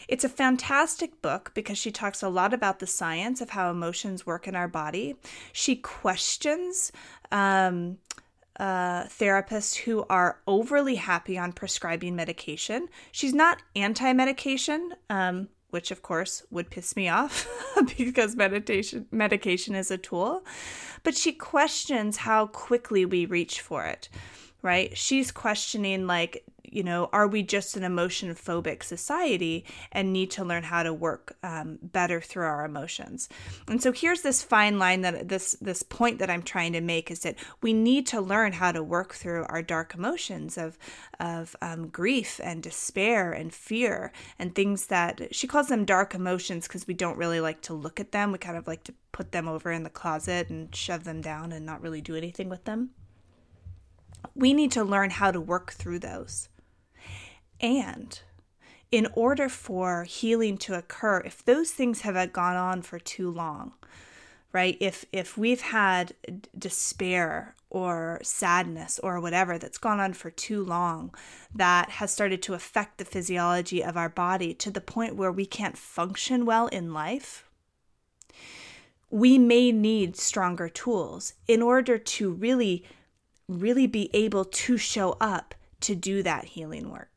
It's 0.07 0.23
a 0.23 0.29
fantastic 0.29 1.21
book 1.21 1.51
because 1.55 1.77
she 1.77 1.91
talks 1.91 2.21
a 2.21 2.29
lot 2.29 2.53
about 2.53 2.79
the 2.79 2.87
science 2.87 3.41
of 3.41 3.51
how 3.51 3.71
emotions 3.71 4.25
work 4.25 4.47
in 4.47 4.55
our 4.55 4.67
body. 4.67 5.15
She 5.51 5.75
questions 5.75 6.91
um, 7.31 7.97
uh, 8.59 9.03
therapists 9.05 9.75
who 9.75 10.05
are 10.09 10.39
overly 10.47 10.95
happy 10.95 11.37
on 11.37 11.51
prescribing 11.51 12.15
medication. 12.15 12.87
She's 13.11 13.33
not 13.33 13.61
anti 13.75 14.13
medication, 14.13 14.93
um, 15.09 15.49
which 15.69 15.91
of 15.91 16.01
course 16.01 16.43
would 16.51 16.69
piss 16.69 16.95
me 16.95 17.09
off 17.09 17.47
because 17.97 18.35
meditation 18.35 19.07
medication 19.11 19.75
is 19.75 19.91
a 19.91 19.97
tool, 19.97 20.45
but 21.03 21.15
she 21.15 21.33
questions 21.33 22.17
how 22.17 22.47
quickly 22.47 23.05
we 23.05 23.25
reach 23.25 23.61
for 23.61 23.85
it. 23.85 24.09
Right? 24.61 24.97
She's 24.97 25.31
questioning 25.31 26.07
like 26.07 26.43
you 26.71 26.83
know, 26.83 27.09
are 27.11 27.27
we 27.27 27.43
just 27.43 27.75
an 27.77 27.83
emotion 27.83 28.33
phobic 28.35 28.83
society 28.83 29.65
and 29.91 30.11
need 30.11 30.31
to 30.31 30.43
learn 30.43 30.63
how 30.63 30.83
to 30.83 30.93
work 30.93 31.35
um, 31.43 31.79
better 31.81 32.21
through 32.21 32.45
our 32.45 32.65
emotions? 32.65 33.29
And 33.67 33.81
so 33.81 33.91
here's 33.91 34.21
this 34.21 34.43
fine 34.43 34.79
line 34.79 35.01
that 35.01 35.29
this 35.29 35.53
this 35.61 35.83
point 35.83 36.19
that 36.19 36.29
I'm 36.29 36.43
trying 36.43 36.73
to 36.73 36.81
make 36.81 37.11
is 37.11 37.19
that 37.21 37.35
we 37.61 37.73
need 37.73 38.07
to 38.07 38.21
learn 38.21 38.53
how 38.53 38.71
to 38.71 38.83
work 38.83 39.13
through 39.13 39.45
our 39.49 39.61
dark 39.61 39.93
emotions 39.93 40.57
of 40.57 40.77
of 41.19 41.55
um, 41.61 41.87
grief 41.87 42.39
and 42.43 42.61
despair 42.61 43.31
and 43.31 43.53
fear 43.53 44.11
and 44.39 44.53
things 44.53 44.87
that 44.87 45.33
she 45.33 45.47
calls 45.47 45.67
them 45.67 45.85
dark 45.85 46.13
emotions 46.13 46.67
because 46.67 46.87
we 46.87 46.93
don't 46.93 47.17
really 47.17 47.39
like 47.39 47.61
to 47.61 47.73
look 47.73 47.99
at 47.99 48.11
them. 48.11 48.31
We 48.31 48.37
kind 48.37 48.57
of 48.57 48.67
like 48.67 48.83
to 48.85 48.93
put 49.11 49.31
them 49.31 49.47
over 49.47 49.71
in 49.71 49.83
the 49.83 49.89
closet 49.89 50.49
and 50.49 50.75
shove 50.75 51.03
them 51.03 51.21
down 51.21 51.51
and 51.51 51.65
not 51.65 51.81
really 51.81 52.01
do 52.01 52.15
anything 52.15 52.49
with 52.49 52.65
them 52.65 52.91
we 54.33 54.53
need 54.53 54.71
to 54.71 54.83
learn 54.83 55.09
how 55.09 55.31
to 55.31 55.39
work 55.39 55.71
through 55.71 55.99
those. 55.99 56.49
And 57.59 58.19
in 58.91 59.07
order 59.13 59.49
for 59.49 60.03
healing 60.03 60.57
to 60.59 60.73
occur, 60.73 61.19
if 61.25 61.43
those 61.43 61.71
things 61.71 62.01
have 62.01 62.33
gone 62.33 62.55
on 62.55 62.81
for 62.81 62.99
too 62.99 63.29
long, 63.29 63.73
right? 64.53 64.77
If 64.79 65.05
if 65.11 65.37
we've 65.37 65.61
had 65.61 66.13
despair 66.57 67.55
or 67.69 68.19
sadness 68.23 68.99
or 68.99 69.19
whatever 69.19 69.57
that's 69.57 69.77
gone 69.77 69.99
on 69.99 70.13
for 70.13 70.31
too 70.31 70.63
long 70.63 71.13
that 71.53 71.89
has 71.89 72.11
started 72.11 72.41
to 72.41 72.53
affect 72.53 72.97
the 72.97 73.03
physiology 73.03 73.83
of 73.83 73.97
our 73.97 74.07
body 74.07 74.53
to 74.53 74.71
the 74.71 74.79
point 74.79 75.15
where 75.17 75.31
we 75.31 75.45
can't 75.45 75.77
function 75.77 76.45
well 76.45 76.67
in 76.67 76.93
life, 76.93 77.49
we 79.09 79.37
may 79.37 79.73
need 79.73 80.15
stronger 80.15 80.69
tools 80.69 81.33
in 81.47 81.61
order 81.61 81.97
to 81.97 82.31
really 82.31 82.85
really 83.47 83.87
be 83.87 84.09
able 84.13 84.45
to 84.45 84.77
show 84.77 85.17
up 85.19 85.53
to 85.79 85.95
do 85.95 86.23
that 86.23 86.45
healing 86.45 86.89
work. 86.89 87.14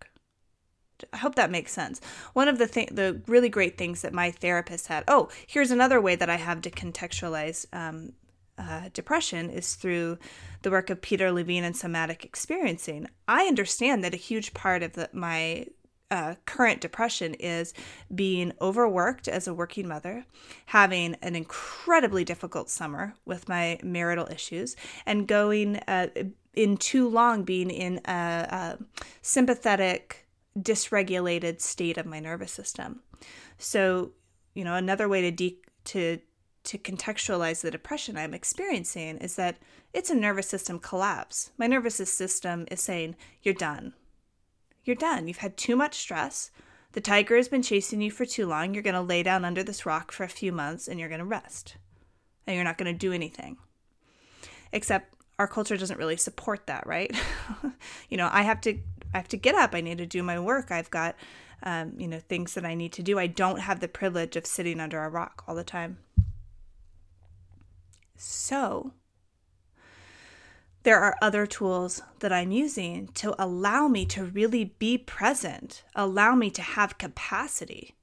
I 1.12 1.18
hope 1.18 1.34
that 1.36 1.50
makes 1.50 1.72
sense. 1.72 2.00
One 2.32 2.48
of 2.48 2.58
the 2.58 2.66
th- 2.66 2.90
the 2.90 3.22
really 3.26 3.48
great 3.48 3.78
things 3.78 4.02
that 4.02 4.12
my 4.12 4.30
therapist 4.30 4.88
had. 4.88 5.04
Oh, 5.08 5.28
here's 5.46 5.70
another 5.70 6.00
way 6.00 6.16
that 6.16 6.30
I 6.30 6.36
have 6.36 6.60
to 6.62 6.70
contextualize 6.70 7.66
um, 7.72 8.12
uh, 8.58 8.88
depression 8.92 9.50
is 9.50 9.74
through 9.74 10.18
the 10.62 10.70
work 10.70 10.90
of 10.90 11.00
Peter 11.00 11.30
Levine 11.30 11.64
and 11.64 11.76
somatic 11.76 12.24
experiencing. 12.24 13.08
I 13.26 13.44
understand 13.44 14.02
that 14.04 14.14
a 14.14 14.18
huge 14.18 14.52
part 14.52 14.82
of 14.82 14.94
the, 14.94 15.08
my 15.12 15.66
uh, 16.10 16.34
current 16.46 16.80
depression 16.80 17.34
is 17.34 17.74
being 18.14 18.52
overworked 18.60 19.28
as 19.28 19.46
a 19.46 19.54
working 19.54 19.86
mother, 19.86 20.24
having 20.66 21.14
an 21.22 21.36
incredibly 21.36 22.24
difficult 22.24 22.70
summer 22.70 23.14
with 23.24 23.48
my 23.48 23.78
marital 23.82 24.26
issues, 24.30 24.74
and 25.06 25.28
going 25.28 25.76
uh, 25.86 26.08
in 26.54 26.76
too 26.76 27.08
long 27.08 27.44
being 27.44 27.70
in 27.70 28.00
a, 28.06 28.10
a 28.10 28.78
sympathetic 29.22 30.27
dysregulated 30.62 31.60
state 31.60 31.98
of 31.98 32.06
my 32.06 32.20
nervous 32.20 32.52
system. 32.52 33.00
So, 33.58 34.12
you 34.54 34.64
know, 34.64 34.74
another 34.74 35.08
way 35.08 35.22
to 35.22 35.30
de- 35.30 35.60
to 35.84 36.18
to 36.64 36.78
contextualize 36.78 37.62
the 37.62 37.70
depression 37.70 38.16
I'm 38.16 38.34
experiencing 38.34 39.18
is 39.18 39.36
that 39.36 39.56
it's 39.94 40.10
a 40.10 40.14
nervous 40.14 40.48
system 40.48 40.78
collapse. 40.78 41.50
My 41.56 41.66
nervous 41.66 41.96
system 41.96 42.66
is 42.70 42.80
saying, 42.80 43.16
"You're 43.42 43.54
done. 43.54 43.94
You're 44.84 44.96
done. 44.96 45.28
You've 45.28 45.38
had 45.38 45.56
too 45.56 45.76
much 45.76 45.94
stress. 45.96 46.50
The 46.92 47.00
tiger 47.00 47.36
has 47.36 47.48
been 47.48 47.62
chasing 47.62 48.00
you 48.02 48.10
for 48.10 48.26
too 48.26 48.46
long. 48.46 48.74
You're 48.74 48.82
going 48.82 48.94
to 48.94 49.00
lay 49.00 49.22
down 49.22 49.44
under 49.44 49.62
this 49.62 49.86
rock 49.86 50.12
for 50.12 50.24
a 50.24 50.28
few 50.28 50.52
months 50.52 50.88
and 50.88 50.98
you're 50.98 51.08
going 51.08 51.20
to 51.20 51.24
rest. 51.24 51.76
And 52.46 52.54
you're 52.54 52.64
not 52.64 52.78
going 52.78 52.92
to 52.92 52.98
do 52.98 53.12
anything." 53.12 53.56
Except 54.72 55.14
our 55.38 55.48
culture 55.48 55.76
doesn't 55.76 55.98
really 55.98 56.16
support 56.16 56.66
that, 56.66 56.86
right? 56.86 57.16
you 58.10 58.16
know, 58.16 58.28
I 58.30 58.42
have 58.42 58.60
to 58.62 58.78
I 59.12 59.16
have 59.16 59.28
to 59.28 59.36
get 59.36 59.54
up. 59.54 59.74
I 59.74 59.80
need 59.80 59.98
to 59.98 60.06
do 60.06 60.22
my 60.22 60.38
work. 60.38 60.70
I've 60.70 60.90
got, 60.90 61.16
um, 61.62 61.92
you 61.96 62.08
know, 62.08 62.20
things 62.20 62.54
that 62.54 62.64
I 62.64 62.74
need 62.74 62.92
to 62.92 63.02
do. 63.02 63.18
I 63.18 63.26
don't 63.26 63.60
have 63.60 63.80
the 63.80 63.88
privilege 63.88 64.36
of 64.36 64.46
sitting 64.46 64.80
under 64.80 65.02
a 65.02 65.08
rock 65.08 65.44
all 65.46 65.54
the 65.54 65.64
time. 65.64 65.98
So, 68.16 68.92
there 70.82 71.00
are 71.00 71.16
other 71.20 71.46
tools 71.46 72.02
that 72.20 72.32
I'm 72.32 72.50
using 72.50 73.08
to 73.08 73.34
allow 73.42 73.88
me 73.88 74.06
to 74.06 74.24
really 74.24 74.74
be 74.78 74.98
present, 74.98 75.84
allow 75.94 76.34
me 76.34 76.50
to 76.50 76.62
have 76.62 76.98
capacity 76.98 77.94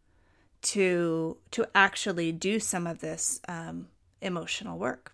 to 0.62 1.38
to 1.52 1.66
actually 1.76 2.32
do 2.32 2.60
some 2.60 2.88
of 2.88 3.00
this 3.00 3.40
um, 3.48 3.88
emotional 4.22 4.78
work. 4.78 5.14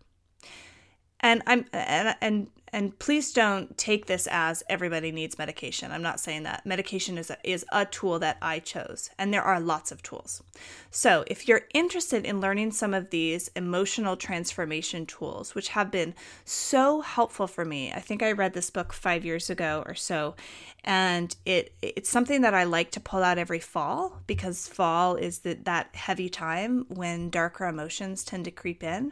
And 1.19 1.43
I'm 1.45 1.65
and 1.73 2.15
and 2.21 2.47
and 2.73 2.97
please 2.99 3.33
don't 3.33 3.77
take 3.77 4.05
this 4.05 4.27
as 4.31 4.63
everybody 4.69 5.11
needs 5.11 5.37
medication. 5.37 5.91
I'm 5.91 6.01
not 6.01 6.19
saying 6.19 6.43
that. 6.43 6.65
Medication 6.65 7.17
is 7.17 7.29
a, 7.29 7.37
is 7.43 7.65
a 7.71 7.85
tool 7.85 8.17
that 8.19 8.37
I 8.41 8.59
chose, 8.59 9.09
and 9.17 9.33
there 9.33 9.43
are 9.43 9.59
lots 9.59 9.91
of 9.91 10.01
tools. 10.01 10.41
So, 10.89 11.25
if 11.27 11.47
you're 11.47 11.67
interested 11.73 12.25
in 12.25 12.39
learning 12.39 12.71
some 12.71 12.93
of 12.93 13.09
these 13.09 13.49
emotional 13.55 14.15
transformation 14.15 15.05
tools, 15.05 15.53
which 15.53 15.69
have 15.69 15.91
been 15.91 16.13
so 16.45 17.01
helpful 17.01 17.47
for 17.47 17.65
me, 17.65 17.91
I 17.91 17.99
think 17.99 18.23
I 18.23 18.31
read 18.31 18.53
this 18.53 18.69
book 18.69 18.93
five 18.93 19.25
years 19.25 19.49
ago 19.49 19.83
or 19.85 19.95
so, 19.95 20.35
and 20.83 21.35
it 21.45 21.73
it's 21.81 22.09
something 22.09 22.41
that 22.41 22.53
I 22.53 22.63
like 22.63 22.91
to 22.91 22.99
pull 22.99 23.23
out 23.23 23.37
every 23.37 23.59
fall 23.59 24.21
because 24.27 24.67
fall 24.67 25.15
is 25.15 25.39
the, 25.39 25.55
that 25.63 25.89
heavy 25.93 26.29
time 26.29 26.85
when 26.87 27.29
darker 27.29 27.65
emotions 27.65 28.23
tend 28.23 28.45
to 28.45 28.51
creep 28.51 28.81
in 28.81 29.11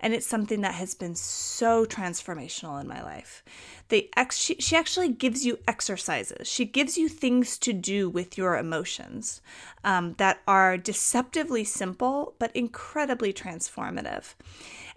and 0.00 0.14
it's 0.14 0.26
something 0.26 0.60
that 0.60 0.74
has 0.74 0.94
been 0.94 1.14
so 1.14 1.84
transformational 1.84 2.80
in 2.80 2.86
my 2.86 3.02
life. 3.02 3.42
The 3.88 4.08
ex- 4.16 4.38
she, 4.38 4.54
she 4.56 4.76
actually 4.76 5.08
gives 5.08 5.44
you 5.44 5.58
exercises. 5.66 6.46
She 6.46 6.64
gives 6.64 6.96
you 6.96 7.08
things 7.08 7.58
to 7.58 7.72
do 7.72 8.08
with 8.08 8.38
your 8.38 8.56
emotions 8.56 9.40
um, 9.84 10.14
that 10.18 10.40
are 10.46 10.76
deceptively 10.76 11.64
simple 11.64 12.34
but 12.38 12.54
incredibly 12.54 13.32
transformative. 13.32 14.34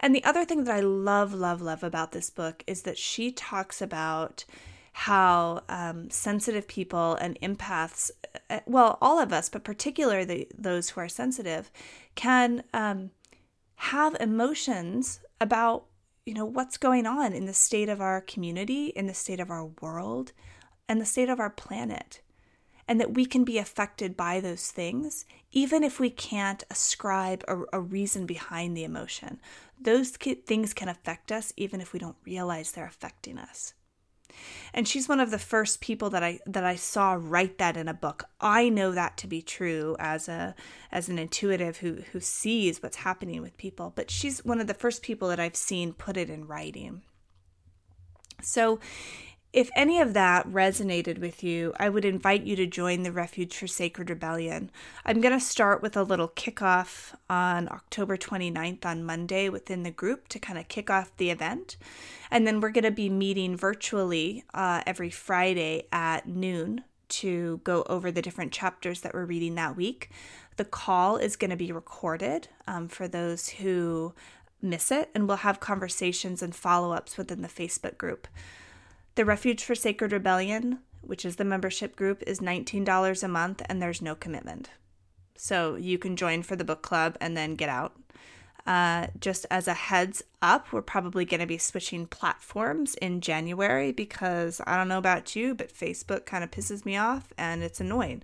And 0.00 0.14
the 0.14 0.24
other 0.24 0.44
thing 0.44 0.64
that 0.64 0.74
I 0.74 0.80
love, 0.80 1.34
love, 1.34 1.60
love 1.60 1.82
about 1.82 2.12
this 2.12 2.30
book 2.30 2.62
is 2.66 2.82
that 2.82 2.98
she 2.98 3.32
talks 3.32 3.80
about 3.80 4.44
how 4.92 5.62
um, 5.68 6.10
sensitive 6.10 6.68
people 6.68 7.14
and 7.14 7.40
empaths, 7.40 8.10
uh, 8.50 8.60
well, 8.66 8.98
all 9.00 9.18
of 9.18 9.32
us, 9.32 9.48
but 9.48 9.64
particularly 9.64 10.48
those 10.56 10.90
who 10.90 11.00
are 11.00 11.08
sensitive, 11.08 11.70
can 12.14 12.62
um, 12.74 13.10
have 13.82 14.16
emotions 14.20 15.18
about 15.40 15.86
you 16.24 16.32
know 16.32 16.44
what's 16.44 16.78
going 16.78 17.04
on 17.04 17.32
in 17.32 17.46
the 17.46 17.52
state 17.52 17.88
of 17.88 18.00
our 18.00 18.20
community 18.20 18.86
in 18.86 19.08
the 19.08 19.14
state 19.14 19.40
of 19.40 19.50
our 19.50 19.66
world 19.80 20.30
and 20.88 21.00
the 21.00 21.04
state 21.04 21.28
of 21.28 21.40
our 21.40 21.50
planet 21.50 22.20
and 22.86 23.00
that 23.00 23.14
we 23.14 23.26
can 23.26 23.42
be 23.42 23.58
affected 23.58 24.16
by 24.16 24.38
those 24.38 24.70
things 24.70 25.24
even 25.50 25.82
if 25.82 25.98
we 25.98 26.10
can't 26.10 26.62
ascribe 26.70 27.42
a, 27.48 27.62
a 27.72 27.80
reason 27.80 28.24
behind 28.24 28.76
the 28.76 28.84
emotion. 28.84 29.40
Those 29.80 30.10
things 30.10 30.72
can 30.72 30.88
affect 30.88 31.32
us 31.32 31.52
even 31.56 31.80
if 31.80 31.92
we 31.92 31.98
don't 31.98 32.16
realize 32.24 32.70
they're 32.70 32.86
affecting 32.86 33.36
us 33.36 33.74
and 34.72 34.86
she's 34.86 35.08
one 35.08 35.20
of 35.20 35.30
the 35.30 35.38
first 35.38 35.80
people 35.80 36.10
that 36.10 36.22
I 36.22 36.40
that 36.46 36.64
I 36.64 36.76
saw 36.76 37.16
write 37.18 37.58
that 37.58 37.76
in 37.76 37.88
a 37.88 37.94
book. 37.94 38.24
I 38.40 38.68
know 38.68 38.92
that 38.92 39.16
to 39.18 39.26
be 39.26 39.42
true 39.42 39.96
as 39.98 40.28
a 40.28 40.54
as 40.90 41.08
an 41.08 41.18
intuitive 41.18 41.78
who 41.78 42.02
who 42.12 42.20
sees 42.20 42.82
what's 42.82 42.96
happening 42.96 43.42
with 43.42 43.56
people, 43.56 43.92
but 43.94 44.10
she's 44.10 44.44
one 44.44 44.60
of 44.60 44.66
the 44.66 44.74
first 44.74 45.02
people 45.02 45.28
that 45.28 45.40
I've 45.40 45.56
seen 45.56 45.92
put 45.92 46.16
it 46.16 46.30
in 46.30 46.46
writing. 46.46 47.02
So 48.42 48.80
if 49.52 49.70
any 49.76 50.00
of 50.00 50.14
that 50.14 50.48
resonated 50.48 51.18
with 51.18 51.44
you, 51.44 51.74
I 51.78 51.90
would 51.90 52.06
invite 52.06 52.44
you 52.44 52.56
to 52.56 52.66
join 52.66 53.02
the 53.02 53.12
Refuge 53.12 53.54
for 53.54 53.66
Sacred 53.66 54.08
Rebellion. 54.08 54.70
I'm 55.04 55.20
going 55.20 55.38
to 55.38 55.44
start 55.44 55.82
with 55.82 55.94
a 55.94 56.02
little 56.02 56.28
kickoff 56.28 57.14
on 57.28 57.68
October 57.68 58.16
29th 58.16 58.86
on 58.86 59.04
Monday 59.04 59.50
within 59.50 59.82
the 59.82 59.90
group 59.90 60.28
to 60.28 60.38
kind 60.38 60.58
of 60.58 60.68
kick 60.68 60.88
off 60.88 61.14
the 61.18 61.30
event. 61.30 61.76
And 62.30 62.46
then 62.46 62.60
we're 62.60 62.70
going 62.70 62.84
to 62.84 62.90
be 62.90 63.10
meeting 63.10 63.54
virtually 63.54 64.42
uh, 64.54 64.82
every 64.86 65.10
Friday 65.10 65.86
at 65.92 66.26
noon 66.26 66.84
to 67.08 67.60
go 67.62 67.82
over 67.90 68.10
the 68.10 68.22
different 68.22 68.52
chapters 68.52 69.02
that 69.02 69.12
we're 69.12 69.26
reading 69.26 69.54
that 69.56 69.76
week. 69.76 70.08
The 70.56 70.64
call 70.64 71.18
is 71.18 71.36
going 71.36 71.50
to 71.50 71.56
be 71.56 71.72
recorded 71.72 72.48
um, 72.66 72.88
for 72.88 73.06
those 73.06 73.50
who 73.50 74.14
miss 74.62 74.90
it, 74.90 75.10
and 75.14 75.28
we'll 75.28 75.38
have 75.38 75.60
conversations 75.60 76.40
and 76.40 76.54
follow 76.54 76.92
ups 76.92 77.18
within 77.18 77.42
the 77.42 77.48
Facebook 77.48 77.98
group. 77.98 78.26
The 79.14 79.24
Refuge 79.26 79.62
for 79.62 79.74
Sacred 79.74 80.10
Rebellion, 80.10 80.78
which 81.02 81.26
is 81.26 81.36
the 81.36 81.44
membership 81.44 81.96
group, 81.96 82.22
is 82.26 82.40
$19 82.40 83.22
a 83.22 83.28
month 83.28 83.60
and 83.66 83.82
there's 83.82 84.00
no 84.00 84.14
commitment. 84.14 84.70
So 85.36 85.76
you 85.76 85.98
can 85.98 86.16
join 86.16 86.42
for 86.42 86.56
the 86.56 86.64
book 86.64 86.80
club 86.80 87.18
and 87.20 87.36
then 87.36 87.54
get 87.54 87.68
out. 87.68 87.94
Uh, 88.66 89.08
just 89.20 89.44
as 89.50 89.68
a 89.68 89.74
heads 89.74 90.22
up, 90.40 90.72
we're 90.72 90.80
probably 90.80 91.24
going 91.24 91.40
to 91.40 91.46
be 91.46 91.58
switching 91.58 92.06
platforms 92.06 92.94
in 92.94 93.20
January 93.20 93.92
because 93.92 94.62
I 94.66 94.76
don't 94.76 94.88
know 94.88 94.98
about 94.98 95.36
you, 95.36 95.54
but 95.54 95.74
Facebook 95.74 96.24
kind 96.24 96.42
of 96.42 96.50
pisses 96.50 96.86
me 96.86 96.96
off 96.96 97.32
and 97.36 97.62
it's 97.62 97.80
annoying. 97.80 98.22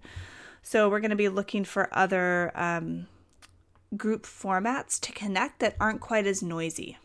So 0.62 0.88
we're 0.88 1.01
going 1.01 1.11
to 1.11 1.16
be 1.16 1.29
looking 1.29 1.64
for 1.64 1.88
other 1.92 2.53
um, 2.55 3.09
group 3.96 4.24
formats 4.24 4.98
to 5.01 5.12
connect 5.12 5.59
that 5.59 5.77
aren't 5.81 6.01
quite 6.01 6.27
as 6.27 6.42
noisy. 6.42 6.96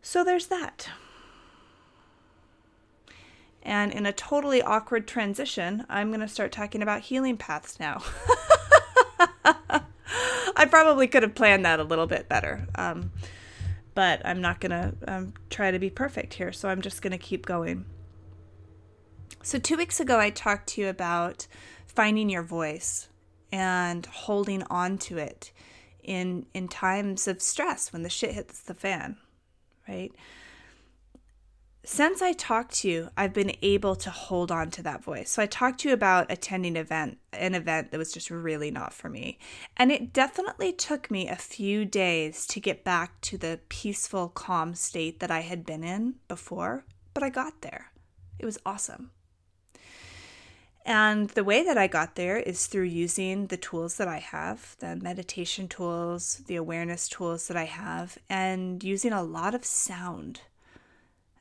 So 0.00 0.24
there's 0.24 0.46
that. 0.46 0.88
And 3.64 3.92
in 3.92 4.04
a 4.04 4.12
totally 4.12 4.62
awkward 4.62 5.08
transition, 5.08 5.86
I'm 5.88 6.08
going 6.08 6.20
to 6.20 6.28
start 6.28 6.52
talking 6.52 6.82
about 6.82 7.00
healing 7.00 7.38
paths 7.38 7.80
now. 7.80 8.02
I 10.56 10.66
probably 10.66 11.06
could 11.06 11.22
have 11.22 11.34
planned 11.34 11.64
that 11.64 11.80
a 11.80 11.84
little 11.84 12.06
bit 12.06 12.28
better. 12.28 12.66
Um, 12.74 13.10
but 13.94 14.20
I'm 14.24 14.40
not 14.40 14.60
going 14.60 14.70
to 14.70 14.92
um, 15.08 15.32
try 15.48 15.70
to 15.70 15.78
be 15.78 15.88
perfect 15.88 16.34
here. 16.34 16.52
So 16.52 16.68
I'm 16.68 16.82
just 16.82 17.00
going 17.00 17.12
to 17.12 17.18
keep 17.18 17.46
going. 17.46 17.86
So, 19.42 19.58
two 19.58 19.76
weeks 19.76 20.00
ago, 20.00 20.18
I 20.18 20.30
talked 20.30 20.68
to 20.70 20.80
you 20.80 20.88
about 20.88 21.46
finding 21.86 22.30
your 22.30 22.42
voice 22.42 23.08
and 23.52 24.06
holding 24.06 24.62
on 24.64 24.96
to 24.98 25.18
it 25.18 25.52
in, 26.02 26.46
in 26.54 26.66
times 26.66 27.28
of 27.28 27.42
stress 27.42 27.92
when 27.92 28.02
the 28.02 28.08
shit 28.08 28.32
hits 28.32 28.60
the 28.60 28.74
fan, 28.74 29.16
right? 29.88 30.12
Since 31.84 32.22
I 32.22 32.32
talked 32.32 32.74
to 32.76 32.88
you, 32.88 33.10
I've 33.16 33.32
been 33.32 33.52
able 33.62 33.94
to 33.96 34.10
hold 34.10 34.50
on 34.50 34.70
to 34.72 34.82
that 34.82 35.04
voice. 35.04 35.30
So 35.30 35.42
I 35.42 35.46
talked 35.46 35.80
to 35.80 35.88
you 35.88 35.94
about 35.94 36.30
attending 36.30 36.76
event 36.76 37.18
an 37.32 37.54
event 37.54 37.90
that 37.90 37.98
was 37.98 38.12
just 38.12 38.30
really 38.30 38.70
not 38.70 38.92
for 38.92 39.08
me. 39.08 39.38
And 39.76 39.90
it 39.90 40.12
definitely 40.12 40.72
took 40.72 41.10
me 41.10 41.28
a 41.28 41.36
few 41.36 41.84
days 41.84 42.46
to 42.46 42.60
get 42.60 42.84
back 42.84 43.20
to 43.22 43.36
the 43.36 43.60
peaceful, 43.68 44.28
calm 44.28 44.74
state 44.74 45.20
that 45.20 45.30
I 45.30 45.40
had 45.40 45.66
been 45.66 45.82
in 45.82 46.14
before, 46.28 46.84
but 47.12 47.22
I 47.22 47.30
got 47.30 47.62
there. 47.62 47.90
It 48.38 48.46
was 48.46 48.58
awesome. 48.64 49.10
And 50.86 51.30
the 51.30 51.44
way 51.44 51.64
that 51.64 51.78
I 51.78 51.86
got 51.86 52.14
there 52.14 52.38
is 52.38 52.66
through 52.66 52.84
using 52.84 53.46
the 53.46 53.56
tools 53.56 53.96
that 53.96 54.06
I 54.06 54.18
have, 54.18 54.76
the 54.80 54.96
meditation 54.96 55.66
tools, 55.66 56.42
the 56.46 56.56
awareness 56.56 57.08
tools 57.08 57.48
that 57.48 57.56
I 57.56 57.64
have, 57.64 58.18
and 58.28 58.84
using 58.84 59.12
a 59.12 59.22
lot 59.22 59.54
of 59.54 59.64
sound 59.64 60.42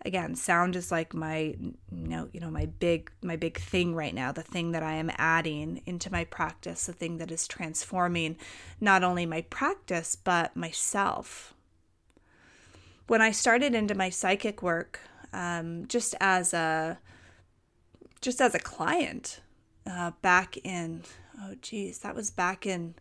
again 0.06 0.36
sound 0.36 0.76
is 0.76 0.92
like 0.92 1.13
my 1.13 1.56
you 1.60 1.76
know 1.92 2.28
you 2.34 2.39
know 2.39 2.50
my 2.50 2.66
big 2.66 3.12
my 3.22 3.36
big 3.36 3.58
thing 3.58 3.96
right 3.96 4.13
now 4.13 4.32
the 4.32 4.44
thing 4.44 4.72
that 4.72 4.84
i 4.84 4.94
am 4.94 5.12
adding 5.18 5.82
into 5.86 6.12
my 6.12 6.24
practice 6.26 6.86
the 6.86 6.94
thing 6.94 7.18
that 7.18 7.32
is 7.32 7.48
transforming 7.48 8.36
not 8.82 9.04
only 9.04 9.26
my 9.26 9.42
practice 9.42 10.16
but 10.16 10.56
myself. 10.56 11.54
When 13.08 13.22
i 13.22 13.32
started 13.32 13.76
into 13.76 13.96
my 13.96 14.10
psychic 14.10 14.62
work 14.62 15.00
um, 15.34 15.88
just 15.88 16.16
as 16.20 16.54
a 16.54 17.00
just 18.22 18.39
as 18.39 18.56
a 18.56 18.60
client 18.60 19.42
uh, 19.89 20.12
back 20.22 20.58
in 20.63 21.04
oh 21.42 21.56
geez 21.62 22.00
that 22.00 22.16
was 22.16 22.32
back 22.32 22.66
in 22.66 22.96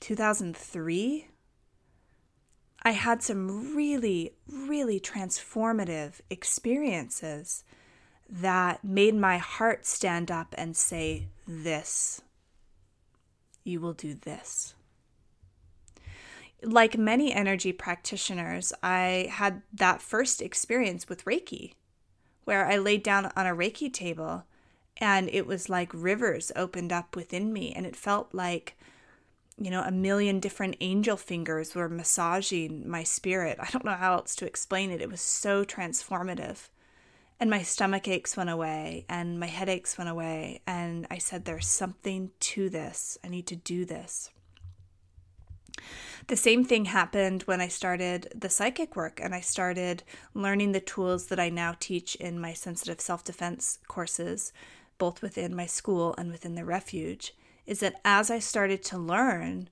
2003 0.00 1.28
I 2.88 2.92
had 2.92 3.22
some 3.22 3.76
really, 3.76 4.32
really 4.50 4.98
transformative 4.98 6.22
experiences 6.30 7.62
that 8.30 8.82
made 8.82 9.14
my 9.14 9.36
heart 9.36 9.84
stand 9.84 10.30
up 10.30 10.54
and 10.56 10.74
say, 10.74 11.26
This, 11.46 12.22
you 13.62 13.78
will 13.78 13.92
do 13.92 14.14
this. 14.14 14.74
Like 16.62 16.96
many 16.96 17.30
energy 17.30 17.72
practitioners, 17.72 18.72
I 18.82 19.28
had 19.32 19.60
that 19.74 20.00
first 20.00 20.40
experience 20.40 21.10
with 21.10 21.26
Reiki, 21.26 21.74
where 22.44 22.64
I 22.64 22.78
laid 22.78 23.02
down 23.02 23.30
on 23.36 23.46
a 23.46 23.54
Reiki 23.54 23.92
table 23.92 24.44
and 24.96 25.28
it 25.30 25.46
was 25.46 25.68
like 25.68 25.90
rivers 25.92 26.50
opened 26.56 26.94
up 26.94 27.14
within 27.14 27.52
me, 27.52 27.70
and 27.70 27.84
it 27.84 27.96
felt 27.96 28.32
like 28.32 28.77
you 29.60 29.70
know, 29.70 29.82
a 29.82 29.90
million 29.90 30.40
different 30.40 30.76
angel 30.80 31.16
fingers 31.16 31.74
were 31.74 31.88
massaging 31.88 32.88
my 32.88 33.02
spirit. 33.02 33.58
I 33.60 33.68
don't 33.70 33.84
know 33.84 33.92
how 33.92 34.14
else 34.14 34.36
to 34.36 34.46
explain 34.46 34.90
it. 34.90 35.00
It 35.00 35.10
was 35.10 35.20
so 35.20 35.64
transformative. 35.64 36.68
and 37.40 37.50
my 37.50 37.62
stomach 37.62 38.08
aches 38.08 38.36
went 38.36 38.50
away 38.50 39.04
and 39.08 39.38
my 39.38 39.46
headaches 39.46 39.96
went 39.96 40.10
away 40.10 40.60
and 40.66 41.06
i 41.10 41.18
said 41.18 41.44
there's 41.44 41.66
something 41.66 42.30
to 42.40 42.68
this 42.68 43.18
i 43.24 43.28
need 43.28 43.46
to 43.46 43.56
do 43.56 43.84
this 43.84 44.30
the 46.26 46.36
same 46.36 46.64
thing 46.64 46.86
happened 46.86 47.42
when 47.42 47.60
i 47.60 47.68
started 47.68 48.28
the 48.34 48.48
psychic 48.48 48.96
work 48.96 49.20
and 49.22 49.34
i 49.34 49.40
started 49.40 50.02
learning 50.34 50.72
the 50.72 50.80
tools 50.80 51.26
that 51.26 51.40
i 51.40 51.48
now 51.48 51.74
teach 51.78 52.14
in 52.16 52.40
my 52.40 52.52
sensitive 52.52 53.00
self-defense 53.00 53.78
courses 53.86 54.52
both 54.98 55.22
within 55.22 55.54
my 55.54 55.66
school 55.66 56.14
and 56.18 56.30
within 56.32 56.54
the 56.56 56.64
refuge 56.64 57.34
is 57.68 57.78
that 57.78 58.00
as 58.04 58.28
i 58.28 58.40
started 58.40 58.82
to 58.82 58.98
learn 58.98 59.68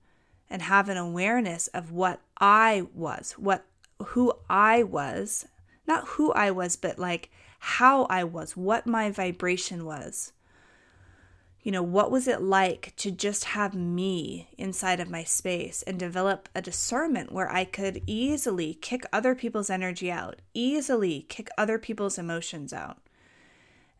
and 0.49 0.63
have 0.63 0.89
an 0.89 0.97
awareness 0.97 1.67
of 1.69 1.91
what 1.91 2.21
i 2.39 2.87
was 2.95 3.33
what 3.33 3.65
who 4.11 4.33
i 4.49 4.85
was 4.85 5.45
not 5.89 6.07
who 6.11 6.31
i 6.33 6.53
was 6.53 6.77
but 6.77 6.97
like 6.99 7.31
how 7.59 8.05
I 8.05 8.23
was, 8.23 8.57
what 8.57 8.87
my 8.87 9.11
vibration 9.11 9.85
was. 9.85 10.33
You 11.63 11.73
know, 11.73 11.83
what 11.83 12.13
was 12.13 12.29
it 12.29 12.41
like 12.41 12.95
to 12.99 13.11
just 13.11 13.45
have 13.45 13.75
me 13.75 14.49
inside 14.57 15.01
of 15.01 15.11
my 15.11 15.25
space 15.25 15.83
and 15.83 15.99
develop 15.99 16.49
a 16.55 16.63
discernment 16.63 17.33
where 17.33 17.51
I 17.51 17.65
could 17.65 18.03
easily 18.07 18.75
kick 18.75 19.05
other 19.13 19.35
people's 19.35 19.69
energy 19.69 20.13
out, 20.13 20.43
easily 20.55 21.27
kick 21.29 21.49
other 21.59 21.77
people's 21.77 22.19
emotions 22.19 22.73
out, 22.73 22.99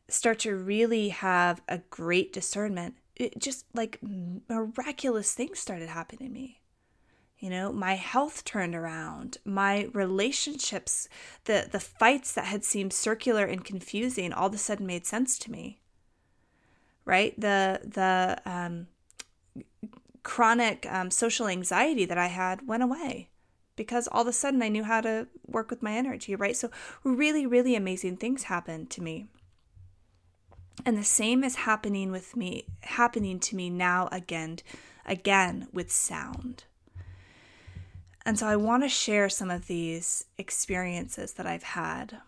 start 0.09 0.39
to 0.41 0.55
really 0.55 1.09
have 1.09 1.61
a 1.69 1.79
great 1.91 2.33
discernment. 2.33 2.95
It 3.17 3.39
just 3.39 3.65
like 3.75 3.99
miraculous 4.49 5.33
things 5.35 5.59
started 5.59 5.89
happening 5.89 6.29
to 6.29 6.35
me. 6.35 6.61
You 7.39 7.51
know, 7.51 7.73
my 7.73 7.95
health 7.95 8.45
turned 8.45 8.75
around, 8.75 9.39
my 9.45 9.89
relationships, 9.93 11.09
the, 11.45 11.69
the 11.71 11.81
fights 11.81 12.33
that 12.33 12.47
had 12.47 12.65
seemed 12.65 12.95
circular 12.95 13.45
and 13.45 13.65
confusing 13.65 14.33
all 14.33 14.47
of 14.47 14.55
a 14.55 14.59
sudden 14.59 14.87
made 14.87 15.07
sense 15.07 15.39
to 15.41 15.51
me. 15.51 15.81
Right? 17.05 17.39
The, 17.39 17.81
the 17.85 18.41
um, 18.51 18.87
chronic 20.23 20.87
um, 20.91 21.11
social 21.11 21.47
anxiety 21.47 22.05
that 22.07 22.19
I 22.19 22.29
had 22.29 22.67
went 22.67 22.83
away 22.83 23.29
because 23.77 24.09
all 24.09 24.23
of 24.23 24.29
a 24.29 24.33
sudden 24.33 24.63
I 24.63 24.69
knew 24.69 24.83
how 24.83 25.03
to 25.03 25.29
work 25.47 25.71
with 25.71 25.83
my 25.83 25.93
energy, 25.93 26.35
right? 26.35 26.57
So, 26.57 26.71
really, 27.05 27.47
really 27.47 27.77
amazing 27.77 28.17
things 28.17 28.45
happened 28.45 28.91
to 28.91 29.03
me. 29.03 29.27
And 30.85 30.97
the 30.97 31.05
same 31.05 31.43
is 31.43 31.57
happening 31.57 32.13
with 32.13 32.37
me, 32.37 32.67
happening 32.83 33.41
to 33.41 33.57
me 33.57 33.71
now 33.71 34.09
again, 34.13 34.59
again 35.05 35.69
with 35.73 35.91
sound. 35.91 36.65
And 38.25 38.39
so 38.39 38.47
I 38.47 38.57
want 38.57 38.83
to 38.83 38.89
share 38.89 39.29
some 39.29 39.51
of 39.51 39.69
these 39.69 40.25
experiences 40.37 41.35
that 41.35 41.47
I've 41.47 41.63
had. 41.63 42.19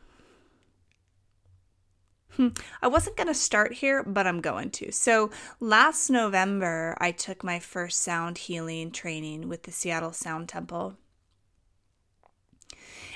Hmm, 2.36 2.48
I 2.80 2.86
wasn't 2.86 3.16
going 3.16 3.26
to 3.26 3.34
start 3.34 3.74
here, 3.74 4.04
but 4.04 4.24
I'm 4.24 4.40
going 4.40 4.70
to. 4.70 4.92
So, 4.92 5.30
last 5.58 6.08
November, 6.08 6.96
I 7.00 7.10
took 7.10 7.42
my 7.42 7.58
first 7.58 8.00
sound 8.00 8.38
healing 8.38 8.92
training 8.92 9.48
with 9.48 9.64
the 9.64 9.72
Seattle 9.72 10.12
Sound 10.12 10.48
Temple. 10.48 10.94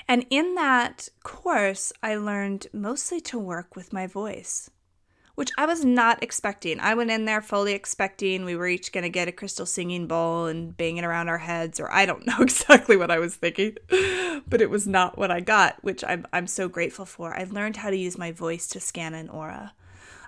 And 0.08 0.26
in 0.28 0.56
that 0.56 1.08
course, 1.22 1.92
I 2.02 2.16
learned 2.16 2.66
mostly 2.72 3.20
to 3.20 3.38
work 3.38 3.76
with 3.76 3.92
my 3.92 4.08
voice 4.08 4.70
which 5.34 5.50
I 5.56 5.66
was 5.66 5.84
not 5.84 6.22
expecting. 6.22 6.78
I 6.80 6.94
went 6.94 7.10
in 7.10 7.24
there 7.24 7.40
fully 7.40 7.72
expecting 7.72 8.44
we 8.44 8.56
were 8.56 8.68
each 8.68 8.92
going 8.92 9.04
to 9.04 9.10
get 9.10 9.28
a 9.28 9.32
crystal 9.32 9.66
singing 9.66 10.06
bowl 10.06 10.46
and 10.46 10.76
bang 10.76 10.98
it 10.98 11.04
around 11.04 11.28
our 11.28 11.38
heads, 11.38 11.80
or 11.80 11.90
I 11.90 12.06
don't 12.06 12.26
know 12.26 12.38
exactly 12.40 12.96
what 12.96 13.10
I 13.10 13.18
was 13.18 13.36
thinking, 13.36 13.76
but 14.46 14.60
it 14.60 14.70
was 14.70 14.86
not 14.86 15.16
what 15.16 15.30
I 15.30 15.40
got, 15.40 15.82
which 15.82 16.04
I'm, 16.04 16.26
I'm 16.32 16.46
so 16.46 16.68
grateful 16.68 17.06
for. 17.06 17.34
I 17.36 17.44
learned 17.44 17.76
how 17.76 17.90
to 17.90 17.96
use 17.96 18.18
my 18.18 18.32
voice 18.32 18.66
to 18.68 18.80
scan 18.80 19.14
an 19.14 19.28
aura. 19.28 19.72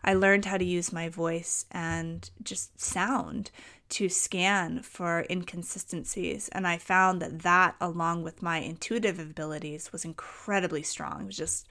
I 0.04 0.14
learned 0.14 0.44
how 0.44 0.58
to 0.58 0.64
use 0.64 0.92
my 0.92 1.08
voice 1.08 1.64
and 1.70 2.28
just 2.42 2.78
sound 2.78 3.50
to 3.90 4.08
scan 4.08 4.82
for 4.82 5.24
inconsistencies. 5.30 6.48
And 6.50 6.66
I 6.66 6.78
found 6.78 7.22
that 7.22 7.40
that, 7.40 7.76
along 7.80 8.22
with 8.22 8.42
my 8.42 8.58
intuitive 8.58 9.18
abilities, 9.18 9.92
was 9.92 10.04
incredibly 10.04 10.82
strong. 10.82 11.22
It 11.22 11.26
was 11.26 11.36
just 11.36 11.68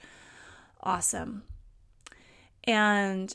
awesome. 0.82 1.44
And 2.66 3.34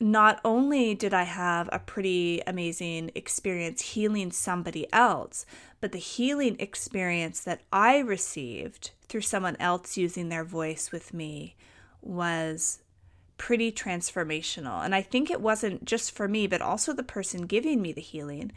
not 0.00 0.40
only 0.44 0.94
did 0.94 1.12
I 1.12 1.24
have 1.24 1.68
a 1.72 1.78
pretty 1.78 2.40
amazing 2.46 3.10
experience 3.14 3.80
healing 3.80 4.30
somebody 4.30 4.86
else, 4.92 5.44
but 5.80 5.92
the 5.92 5.98
healing 5.98 6.56
experience 6.58 7.40
that 7.40 7.62
I 7.72 7.98
received 7.98 8.92
through 9.08 9.22
someone 9.22 9.56
else 9.58 9.96
using 9.96 10.28
their 10.28 10.44
voice 10.44 10.92
with 10.92 11.12
me 11.12 11.56
was 12.00 12.80
pretty 13.38 13.72
transformational. 13.72 14.84
And 14.84 14.94
I 14.94 15.02
think 15.02 15.30
it 15.30 15.40
wasn't 15.40 15.84
just 15.84 16.12
for 16.12 16.28
me, 16.28 16.46
but 16.46 16.60
also 16.60 16.92
the 16.92 17.02
person 17.02 17.46
giving 17.46 17.82
me 17.82 17.92
the 17.92 18.00
healing 18.00 18.52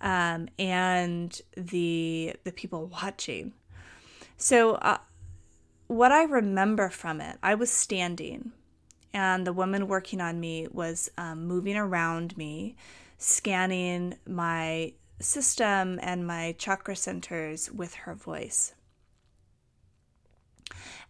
um, 0.00 0.48
and 0.58 1.40
the 1.56 2.36
the 2.44 2.52
people 2.52 2.86
watching. 2.86 3.52
So, 4.36 4.74
uh, 4.74 4.98
what 5.86 6.12
I 6.12 6.24
remember 6.24 6.90
from 6.90 7.20
it, 7.20 7.38
I 7.42 7.54
was 7.54 7.70
standing 7.70 8.52
and 9.16 9.46
the 9.46 9.52
woman 9.52 9.88
working 9.88 10.20
on 10.20 10.38
me 10.38 10.68
was 10.70 11.10
um, 11.16 11.46
moving 11.46 11.74
around 11.74 12.36
me, 12.36 12.76
scanning 13.16 14.14
my 14.26 14.92
system 15.20 15.98
and 16.02 16.26
my 16.26 16.54
chakra 16.58 16.94
centers 16.94 17.72
with 17.72 17.94
her 17.94 18.14
voice. 18.14 18.74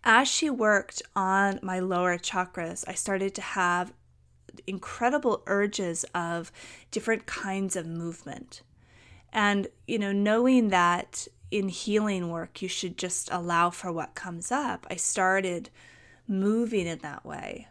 As 0.04 0.28
she 0.28 0.48
worked 0.48 1.02
on 1.16 1.58
my 1.64 1.80
lower 1.80 2.16
chakras, 2.16 2.84
I 2.86 2.94
started 2.94 3.34
to 3.34 3.42
have 3.42 3.92
incredible 4.68 5.42
urges 5.48 6.04
of 6.14 6.52
different 6.92 7.26
kinds 7.26 7.74
of 7.74 7.88
movement. 7.88 8.62
And, 9.32 9.66
you 9.88 9.98
know, 9.98 10.12
knowing 10.12 10.68
that 10.68 11.26
in 11.50 11.68
healing 11.70 12.30
work, 12.30 12.62
you 12.62 12.68
should 12.68 12.98
just 12.98 13.30
allow 13.32 13.70
for 13.70 13.90
what 13.90 14.14
comes 14.14 14.52
up, 14.52 14.86
I 14.88 14.94
started 14.94 15.70
moving 16.28 16.86
in 16.86 17.00
that 17.00 17.26
way. 17.26 17.66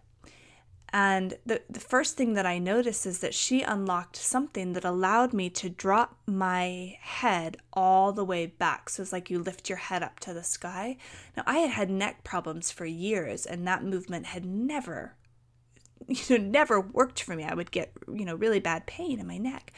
And 0.97 1.38
the, 1.45 1.62
the 1.69 1.81
first 1.81 2.15
thing 2.15 2.36
that 2.36 2.45
I 2.45 2.58
noticed 2.58 3.05
is 3.05 3.19
that 3.19 3.34
she 3.34 3.62
unlocked 3.62 4.15
something 4.15 4.71
that 4.71 4.86
allowed 4.86 5.34
me 5.34 5.49
to 5.49 5.69
drop 5.69 6.17
my 6.25 6.97
head 7.01 7.58
all 7.73 8.13
the 8.13 8.23
way 8.23 8.45
back. 8.45 8.88
So 8.88 9.01
it's 9.01 9.12
like 9.12 9.29
you 9.29 9.39
lift 9.39 9.67
your 9.67 9.77
head 9.77 10.03
up 10.03 10.21
to 10.21 10.34
the 10.34 10.41
sky. 10.41 10.95
Now, 11.36 11.43
I 11.45 11.58
had 11.58 11.71
had 11.71 11.89
neck 11.89 12.23
problems 12.23 12.71
for 12.71 12.86
years, 12.86 13.45
and 13.45 13.67
that 13.67 13.84
movement 13.84 14.27
had 14.27 14.45
never, 14.45 15.15
you 16.08 16.38
know, 16.38 16.45
never 16.45 16.79
worked 16.79 17.21
for 17.21 17.36
me. 17.36 17.43
I 17.43 17.55
would 17.55 17.71
get, 17.71 17.91
you 18.08 18.23
know, 18.23 18.36
really 18.36 18.62
bad 18.62 18.86
pain 18.86 19.19
in 19.19 19.27
my 19.27 19.38
neck. 19.38 19.73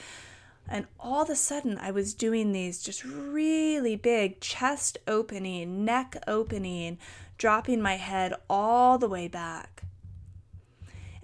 And 0.69 0.85
all 0.99 1.23
of 1.23 1.31
a 1.31 1.35
sudden, 1.35 1.79
I 1.79 1.89
was 1.89 2.13
doing 2.13 2.51
these 2.51 2.83
just 2.83 3.03
really 3.03 3.95
big 3.95 4.39
chest 4.39 4.99
opening, 5.07 5.83
neck 5.83 6.15
opening, 6.27 6.99
dropping 7.39 7.81
my 7.81 7.95
head 7.95 8.35
all 8.47 8.99
the 8.99 9.09
way 9.09 9.27
back. 9.27 9.81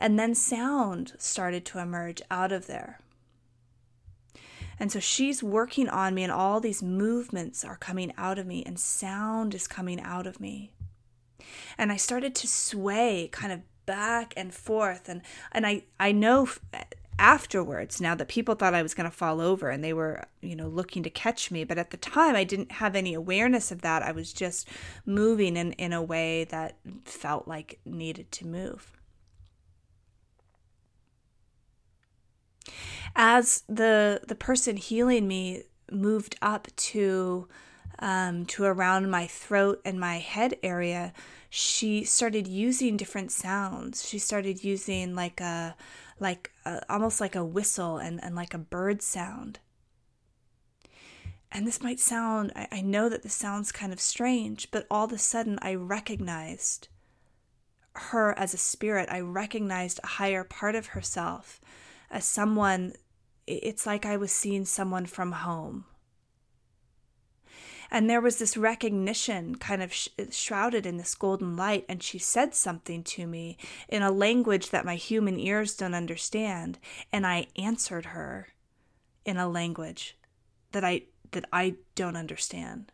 And 0.03 0.19
then 0.19 0.35
sound 0.35 1.13
started 1.17 1.63
to 1.67 1.79
emerge 1.79 2.21
out 2.29 2.51
of 2.51 2.67
there. 2.67 2.99
And 4.77 4.91
so 4.91 4.99
she's 4.99 5.41
working 5.41 5.87
on 5.87 6.13
me, 6.13 6.23
and 6.23 6.31
all 6.31 6.59
these 6.59 6.83
movements 6.83 7.63
are 7.63 7.77
coming 7.77 8.11
out 8.17 8.37
of 8.37 8.45
me, 8.45 8.63
and 8.65 8.77
sound 8.77 9.55
is 9.55 9.65
coming 9.65 10.01
out 10.01 10.27
of 10.27 10.41
me. 10.41 10.73
And 11.77 11.89
I 11.89 11.95
started 11.95 12.35
to 12.35 12.47
sway 12.49 13.29
kind 13.31 13.53
of 13.53 13.61
back 13.85 14.33
and 14.35 14.53
forth. 14.53 15.07
And, 15.07 15.21
and 15.53 15.65
I, 15.65 15.83
I 16.01 16.11
know 16.11 16.49
afterwards 17.17 18.01
now 18.01 18.13
that 18.15 18.27
people 18.27 18.55
thought 18.55 18.73
I 18.73 18.83
was 18.83 18.93
going 18.93 19.09
to 19.09 19.15
fall 19.15 19.39
over 19.39 19.69
and 19.69 19.81
they 19.81 19.93
were, 19.93 20.25
you 20.41 20.55
know, 20.57 20.67
looking 20.67 21.03
to 21.03 21.09
catch 21.09 21.49
me. 21.49 21.63
But 21.63 21.77
at 21.77 21.91
the 21.91 21.97
time, 21.97 22.35
I 22.35 22.43
didn't 22.43 22.73
have 22.73 22.97
any 22.97 23.13
awareness 23.13 23.71
of 23.71 23.83
that. 23.83 24.03
I 24.03 24.11
was 24.11 24.33
just 24.33 24.67
moving 25.05 25.55
in, 25.55 25.71
in 25.73 25.93
a 25.93 26.03
way 26.03 26.43
that 26.45 26.77
felt 27.05 27.47
like 27.47 27.79
needed 27.85 28.31
to 28.33 28.47
move. 28.47 28.91
As 33.15 33.63
the 33.67 34.21
the 34.27 34.35
person 34.35 34.77
healing 34.77 35.27
me 35.27 35.63
moved 35.91 36.35
up 36.41 36.67
to 36.75 37.47
um, 37.99 38.45
to 38.47 38.63
around 38.63 39.09
my 39.09 39.27
throat 39.27 39.81
and 39.85 39.99
my 39.99 40.17
head 40.17 40.57
area, 40.63 41.13
she 41.49 42.03
started 42.03 42.47
using 42.47 42.97
different 42.97 43.31
sounds. 43.31 44.07
She 44.07 44.19
started 44.19 44.63
using 44.63 45.15
like 45.15 45.39
a 45.39 45.75
like 46.19 46.51
a, 46.65 46.81
almost 46.91 47.21
like 47.21 47.35
a 47.35 47.45
whistle 47.45 47.97
and, 47.97 48.23
and 48.23 48.35
like 48.35 48.53
a 48.53 48.57
bird 48.59 49.01
sound. 49.01 49.59
And 51.51 51.67
this 51.67 51.83
might 51.83 51.99
sound, 51.99 52.51
I, 52.55 52.67
I 52.71 52.81
know 52.81 53.09
that 53.09 53.21
this 53.21 53.35
sounds 53.35 53.71
kind 53.71 53.93
of 53.93 53.99
strange, 53.99 54.71
but 54.71 54.87
all 54.89 55.05
of 55.05 55.11
a 55.11 55.17
sudden 55.19 55.59
I 55.61 55.75
recognized 55.75 56.87
her 57.93 58.37
as 58.37 58.53
a 58.53 58.57
spirit. 58.57 59.07
I 59.11 59.19
recognized 59.19 59.99
a 60.03 60.07
higher 60.07 60.43
part 60.43 60.73
of 60.73 60.87
herself 60.87 61.61
as 62.09 62.25
someone 62.25 62.93
it's 63.47 63.85
like 63.85 64.05
I 64.05 64.17
was 64.17 64.31
seeing 64.31 64.65
someone 64.65 65.05
from 65.05 65.31
home. 65.31 65.85
And 67.91 68.09
there 68.09 68.21
was 68.21 68.37
this 68.37 68.57
recognition 68.57 69.55
kind 69.57 69.83
of 69.83 69.93
sh- 69.93 70.09
shrouded 70.31 70.87
in 70.87 70.97
this 70.97 71.13
golden 71.13 71.55
light. 71.55 71.85
And 71.87 72.01
she 72.01 72.17
said 72.17 72.55
something 72.55 73.03
to 73.03 73.27
me 73.27 73.57
in 73.87 74.01
a 74.01 74.09
language 74.09 74.71
that 74.71 74.85
my 74.85 74.95
human 74.95 75.39
ears 75.39 75.75
don't 75.75 75.93
understand. 75.93 76.79
And 77.11 77.27
I 77.27 77.47
answered 77.55 78.07
her 78.07 78.47
in 79.25 79.37
a 79.37 79.47
language 79.47 80.17
that 80.71 80.83
I, 80.83 81.03
that 81.33 81.45
I 81.53 81.75
don't 81.93 82.15
understand. 82.15 82.92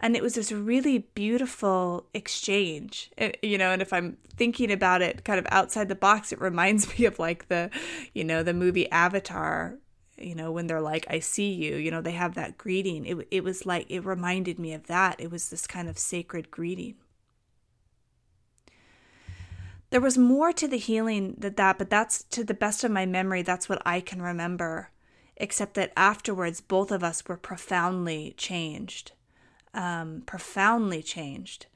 And 0.00 0.16
it 0.16 0.22
was 0.22 0.34
this 0.34 0.52
really 0.52 0.98
beautiful 0.98 2.06
exchange, 2.14 3.10
you 3.42 3.58
know. 3.58 3.70
And 3.70 3.80
if 3.80 3.92
I'm 3.92 4.16
thinking 4.36 4.70
about 4.72 5.02
it 5.02 5.24
kind 5.24 5.38
of 5.38 5.46
outside 5.50 5.88
the 5.88 5.94
box, 5.94 6.32
it 6.32 6.40
reminds 6.40 6.98
me 6.98 7.04
of 7.06 7.18
like 7.18 7.48
the, 7.48 7.70
you 8.12 8.24
know, 8.24 8.42
the 8.42 8.54
movie 8.54 8.90
Avatar, 8.90 9.78
you 10.18 10.34
know, 10.34 10.52
when 10.52 10.66
they're 10.66 10.80
like, 10.80 11.06
I 11.08 11.18
see 11.18 11.52
you, 11.52 11.76
you 11.76 11.90
know, 11.90 12.00
they 12.00 12.12
have 12.12 12.34
that 12.34 12.58
greeting. 12.58 13.04
It, 13.06 13.28
it 13.30 13.44
was 13.44 13.66
like, 13.66 13.86
it 13.88 14.04
reminded 14.04 14.58
me 14.58 14.72
of 14.72 14.86
that. 14.86 15.20
It 15.20 15.30
was 15.30 15.48
this 15.48 15.66
kind 15.66 15.88
of 15.88 15.98
sacred 15.98 16.50
greeting. 16.50 16.96
There 19.90 20.00
was 20.00 20.18
more 20.18 20.52
to 20.52 20.66
the 20.66 20.76
healing 20.76 21.36
than 21.38 21.54
that, 21.54 21.78
but 21.78 21.88
that's 21.88 22.24
to 22.24 22.42
the 22.42 22.54
best 22.54 22.82
of 22.82 22.90
my 22.90 23.06
memory, 23.06 23.42
that's 23.42 23.68
what 23.68 23.82
I 23.86 24.00
can 24.00 24.20
remember, 24.20 24.90
except 25.36 25.74
that 25.74 25.92
afterwards, 25.96 26.60
both 26.60 26.90
of 26.90 27.04
us 27.04 27.24
were 27.26 27.36
profoundly 27.36 28.34
changed 28.36 29.12
um, 29.74 30.22
profoundly 30.26 31.02
changed. 31.02 31.66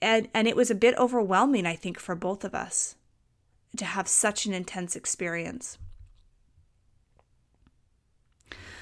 And, 0.00 0.28
and 0.34 0.48
it 0.48 0.56
was 0.56 0.70
a 0.70 0.74
bit 0.74 0.96
overwhelming, 0.98 1.66
I 1.66 1.76
think, 1.76 1.98
for 1.98 2.14
both 2.14 2.44
of 2.44 2.54
us 2.54 2.96
to 3.76 3.84
have 3.84 4.08
such 4.08 4.46
an 4.46 4.54
intense 4.54 4.96
experience. 4.96 5.78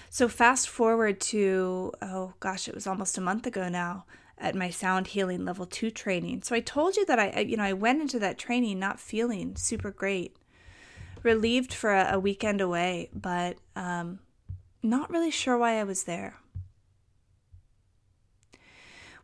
So, 0.09 0.29
fast 0.29 0.69
forward 0.69 1.21
to, 1.23 1.93
oh 2.01 2.35
gosh, 2.39 2.69
it 2.69 2.75
was 2.75 2.87
almost 2.87 3.19
a 3.19 3.21
month 3.21 3.47
ago 3.47 3.69
now 3.69 4.05
at 4.39 4.55
my 4.55 4.71
sound 4.71 5.09
healing 5.09 5.45
level 5.45 5.67
two 5.67 5.91
training. 5.91 6.43
So, 6.45 6.55
I 6.55 6.61
told 6.61 6.97
you 6.97 7.05
that 7.07 7.19
I, 7.19 7.41
you 7.41 7.57
know, 7.57 7.65
I 7.65 7.73
went 7.73 8.01
into 8.01 8.21
that 8.21 8.39
training 8.39 8.79
not 8.79 9.01
feeling 9.01 9.57
super 9.57 9.91
great, 9.91 10.37
relieved 11.25 11.75
for 11.75 11.93
a, 11.93 12.13
a 12.13 12.21
weekend 12.21 12.61
away, 12.61 13.11
but 13.13 13.57
um, 13.75 14.21
not 14.85 15.11
really 15.11 15.33
sure 15.33 15.59
why 15.59 15.81
I 15.81 15.85
was 15.85 16.05
there 16.05 16.39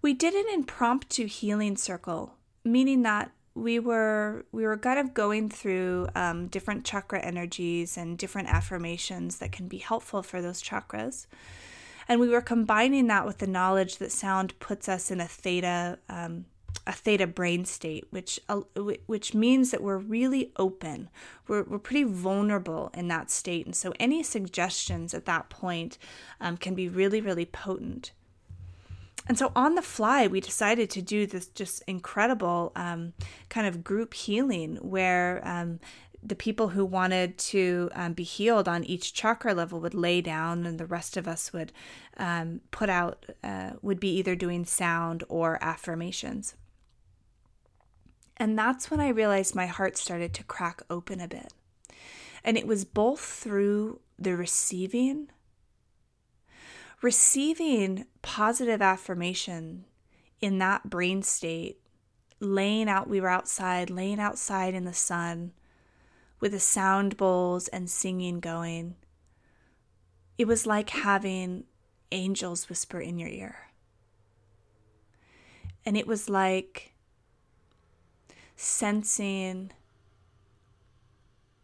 we 0.03 0.15
did 0.15 0.35
an 0.35 0.47
impromptu 0.53 1.27
healing 1.27 1.77
circle, 1.77 2.35
meaning 2.65 3.03
that 3.03 3.31
we 3.55 3.79
were 3.79 4.47
we 4.53 4.65
were 4.65 4.77
kind 4.77 4.99
of 4.99 5.13
going 5.13 5.51
through 5.51 6.09
um, 6.15 6.47
different 6.49 6.85
chakra 6.85 7.21
energies 7.21 7.97
and 7.97 8.17
different 8.17 8.49
affirmations 8.49 9.39
that 9.39 9.53
can 9.53 9.69
be 9.69 9.79
helpful 9.79 10.23
for 10.23 10.41
those 10.41 10.63
chakras, 10.63 11.27
and 12.09 12.21
we 12.21 12.29
were 12.29 12.41
combining 12.41 13.09
that 13.09 13.27
with 13.27 13.39
the 13.39 13.47
knowledge 13.47 13.97
that 13.99 14.13
sound 14.13 14.59
puts 14.61 14.89
us 14.89 15.11
in 15.11 15.21
a 15.21 15.27
theta 15.27 15.99
um, 16.09 16.47
a 16.87 16.93
theta 16.93 17.27
brain 17.27 17.65
state, 17.65 18.07
which 18.11 18.41
uh, 18.49 18.61
which 19.07 19.35
means 19.35 19.71
that 19.71 19.83
we're 19.83 19.99
really 19.99 20.53
open. 20.57 21.11
We're 21.47 21.65
we're 21.65 21.79
pretty 21.79 22.05
vulnerable 22.05 22.91
in 22.95 23.09
that 23.09 23.31
state, 23.31 23.67
and 23.67 23.77
so 23.77 23.93
any 24.01 24.23
suggestions 24.23 25.13
at 25.13 25.27
that 25.27 25.51
point 25.51 25.99
um, 26.41 26.57
can 26.57 26.75
be 26.75 26.89
really 26.89 27.21
really 27.21 27.47
potent. 27.47 28.13
And 29.27 29.39
so 29.39 29.53
on 29.55 29.75
the 29.75 29.83
fly, 29.83 30.27
we 30.27 30.41
decided 30.41 30.91
to 30.91 31.03
do 31.03 31.27
this 31.27 31.47
just 31.47 31.83
incredible 31.87 32.73
um, 32.75 33.13
kind 33.49 33.67
of 33.67 33.85
group 33.85 34.15
healing 34.15 34.77
where 34.77 35.41
um, 35.47 35.79
the 36.23 36.35
people 36.35 36.69
who 36.69 36.85
wanted 36.85 37.39
to 37.39 37.91
um, 37.95 38.13
be 38.13 38.25
healed 38.25 38.69
on 38.69 38.85
each 38.85 39.15
chakra 39.15 39.55
level 39.55 39.81
would 39.81 39.95
lay 39.95 40.21
down, 40.21 40.67
and 40.67 40.79
the 40.79 40.87
rest 40.87 41.17
of 41.17 41.27
us 41.27 41.53
would 41.53 41.73
um, 42.17 42.61
put 42.71 42.91
out, 42.91 43.25
uh, 43.43 43.71
would 43.83 44.01
be 44.01 44.17
either 44.17 44.35
doing 44.35 44.65
sound 44.65 45.25
or 45.29 45.59
affirmations. 45.63 46.55
And 48.37 48.59
that's 48.59 48.91
when 48.91 49.01
I 49.01 49.09
realized 49.09 49.55
my 49.55 49.67
heart 49.67 49.97
started 49.97 50.33
to 50.35 50.45
crack 50.45 50.83
open 50.89 51.21
a 51.21 51.29
bit. 51.29 51.53
And 52.43 52.57
it 52.57 52.67
was 52.67 52.85
both 52.85 53.21
through 53.21 54.01
the 54.19 54.35
receiving 54.35 55.29
receiving 57.03 58.07
positive 58.23 58.83
affirmation 58.83 59.85
in 60.41 60.59
that 60.59 60.89
brain 60.89 61.23
state, 61.23 61.79
laying 62.41 62.89
out, 62.89 63.09
we 63.09 63.21
were 63.21 63.29
outside, 63.29 63.91
laying 63.91 64.21
outside 64.21 64.75
in 64.75 64.85
the 64.85 64.93
sun 64.93 65.53
with 66.41 66.53
the 66.53 66.61
sound 66.61 67.17
bowls 67.17 67.69
and 67.69 67.89
singing 67.89 68.41
going. 68.41 68.97
It 70.39 70.47
was 70.47 70.67
like 70.67 70.91
having 70.91 71.65
angels 72.13 72.69
whisper 72.69 73.01
in 73.01 73.19
your 73.19 73.29
ear. 73.29 73.57
And 75.85 75.97
it 75.97 76.07
was 76.07 76.29
like 76.29 76.93
sensing 78.57 79.73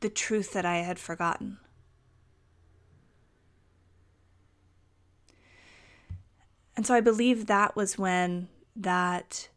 the 0.01 0.09
truth 0.09 0.53
that 0.53 0.65
I 0.65 0.79
had 0.79 0.99
forgotten. 0.99 1.59
And 6.77 6.87
so 6.87 6.95
I 6.95 7.01
believe 7.01 7.47
that 7.47 7.75
was 7.75 7.99
when 7.99 8.49
that 8.77 9.49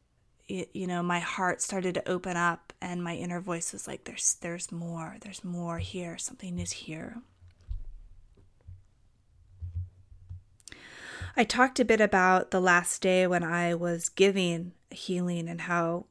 you 0.47 0.87
know 0.87 1.03
my 1.03 1.19
heart 1.19 1.61
started 1.61 1.93
to 1.93 2.09
open 2.09 2.35
up 2.35 2.73
and 2.81 3.03
my 3.03 3.15
inner 3.15 3.39
voice 3.39 3.71
was 3.71 3.87
like 3.87 4.05
there's 4.05 4.37
there's 4.41 4.71
more 4.71 5.17
there's 5.21 5.43
more 5.43 5.77
here 5.77 6.17
something 6.17 6.57
is 6.57 6.71
here 6.71 7.17
I 11.39 11.43
talked 11.45 11.79
a 11.79 11.85
bit 11.85 12.01
about 12.01 12.51
the 12.51 12.59
last 12.59 13.01
day 13.01 13.25
when 13.25 13.43
I 13.43 13.73
was 13.73 14.09
giving 14.09 14.73
healing 14.89 15.47
and 15.47 15.61
how 15.61 16.05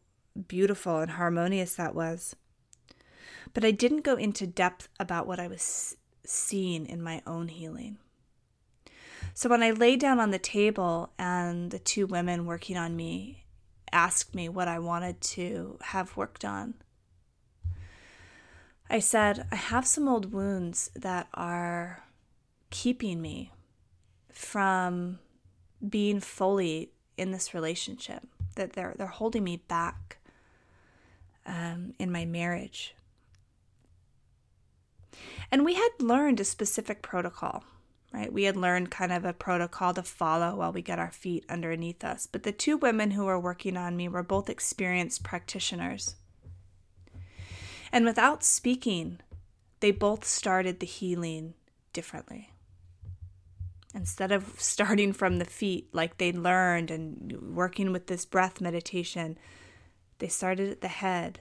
beautiful 0.47 1.01
and 1.01 1.11
harmonious 1.11 1.75
that 1.75 1.95
was. 1.95 2.35
But 3.53 3.63
I 3.63 3.71
didn't 3.71 4.05
go 4.05 4.15
into 4.15 4.47
depth 4.47 4.89
about 4.99 5.27
what 5.27 5.39
I 5.41 5.47
was 5.47 5.97
seeing 6.25 6.87
in 6.87 7.03
my 7.03 7.21
own 7.27 7.49
healing. 7.49 7.99
So 9.39 9.49
when 9.49 9.63
I 9.63 9.71
lay 9.71 9.95
down 9.95 10.19
on 10.19 10.33
the 10.33 10.39
table 10.41 11.13
and 11.17 11.71
the 11.71 11.79
two 11.79 12.09
women 12.09 12.45
working 12.45 12.77
on 12.77 12.97
me 12.97 13.45
asked 13.93 14.35
me 14.35 14.49
what 14.49 14.67
I 14.67 14.81
wanted 14.81 15.21
to 15.21 15.79
have 15.81 16.17
worked 16.17 16.45
on, 16.45 16.75
I 18.91 18.99
said, 18.99 19.47
I 19.53 19.55
have 19.55 19.87
some 19.87 20.09
old 20.09 20.33
wounds 20.33 20.91
that 20.97 21.29
are 21.35 22.03
keeping 22.71 23.23
me 23.23 23.53
from 24.33 25.21
being 25.89 26.19
fully 26.19 26.91
in 27.17 27.31
this 27.31 27.55
relationship, 27.55 28.27
that 28.57 28.73
they're, 28.73 28.97
they're 28.99 29.07
holding 29.07 29.45
me 29.45 29.59
back 29.69 30.19
um, 31.47 31.95
in 32.01 32.11
my 32.11 32.25
marriage. 32.25 32.93
And 35.53 35.65
we 35.65 35.75
had 35.75 35.91
learned 36.01 36.41
a 36.41 36.45
specific 36.45 37.03
protocol 37.03 37.63
right? 38.13 38.33
We 38.33 38.45
had 38.45 38.57
learned 38.57 38.91
kind 38.91 39.13
of 39.13 39.25
a 39.25 39.33
protocol 39.33 39.95
to 39.95 40.03
follow 40.03 40.57
while 40.57 40.73
we 40.73 40.83
get 40.83 40.99
our 40.99 41.11
feet 41.11 41.45
underneath 41.49 42.03
us. 42.05 42.27
But 42.27 42.43
the 42.43 42.53
two 42.53 42.77
women 42.77 43.13
who 43.13 43.25
were 43.25 43.39
working 43.39 43.77
on 43.77 43.97
me 43.97 44.09
were 44.09 44.23
both 44.23 44.49
experienced 44.49 45.23
practitioners. 45.23 46.17
And 47.93 48.05
without 48.05 48.43
speaking, 48.43 49.21
they 49.81 49.91
both 49.91 50.25
started 50.25 50.81
the 50.81 50.87
healing 50.87 51.55
differently. 51.93 52.51
Instead 53.95 54.33
of 54.33 54.61
starting 54.61 55.13
from 55.13 55.39
the 55.39 55.45
feet 55.45 55.89
like 55.93 56.19
they 56.19 56.33
learned 56.33 56.91
and 56.91 57.55
working 57.55 57.93
with 57.93 58.07
this 58.07 58.25
breath 58.25 58.61
meditation, 58.61 59.39
they 60.19 60.29
started 60.29 60.71
at 60.71 60.81
the 60.81 60.89
head 60.89 61.41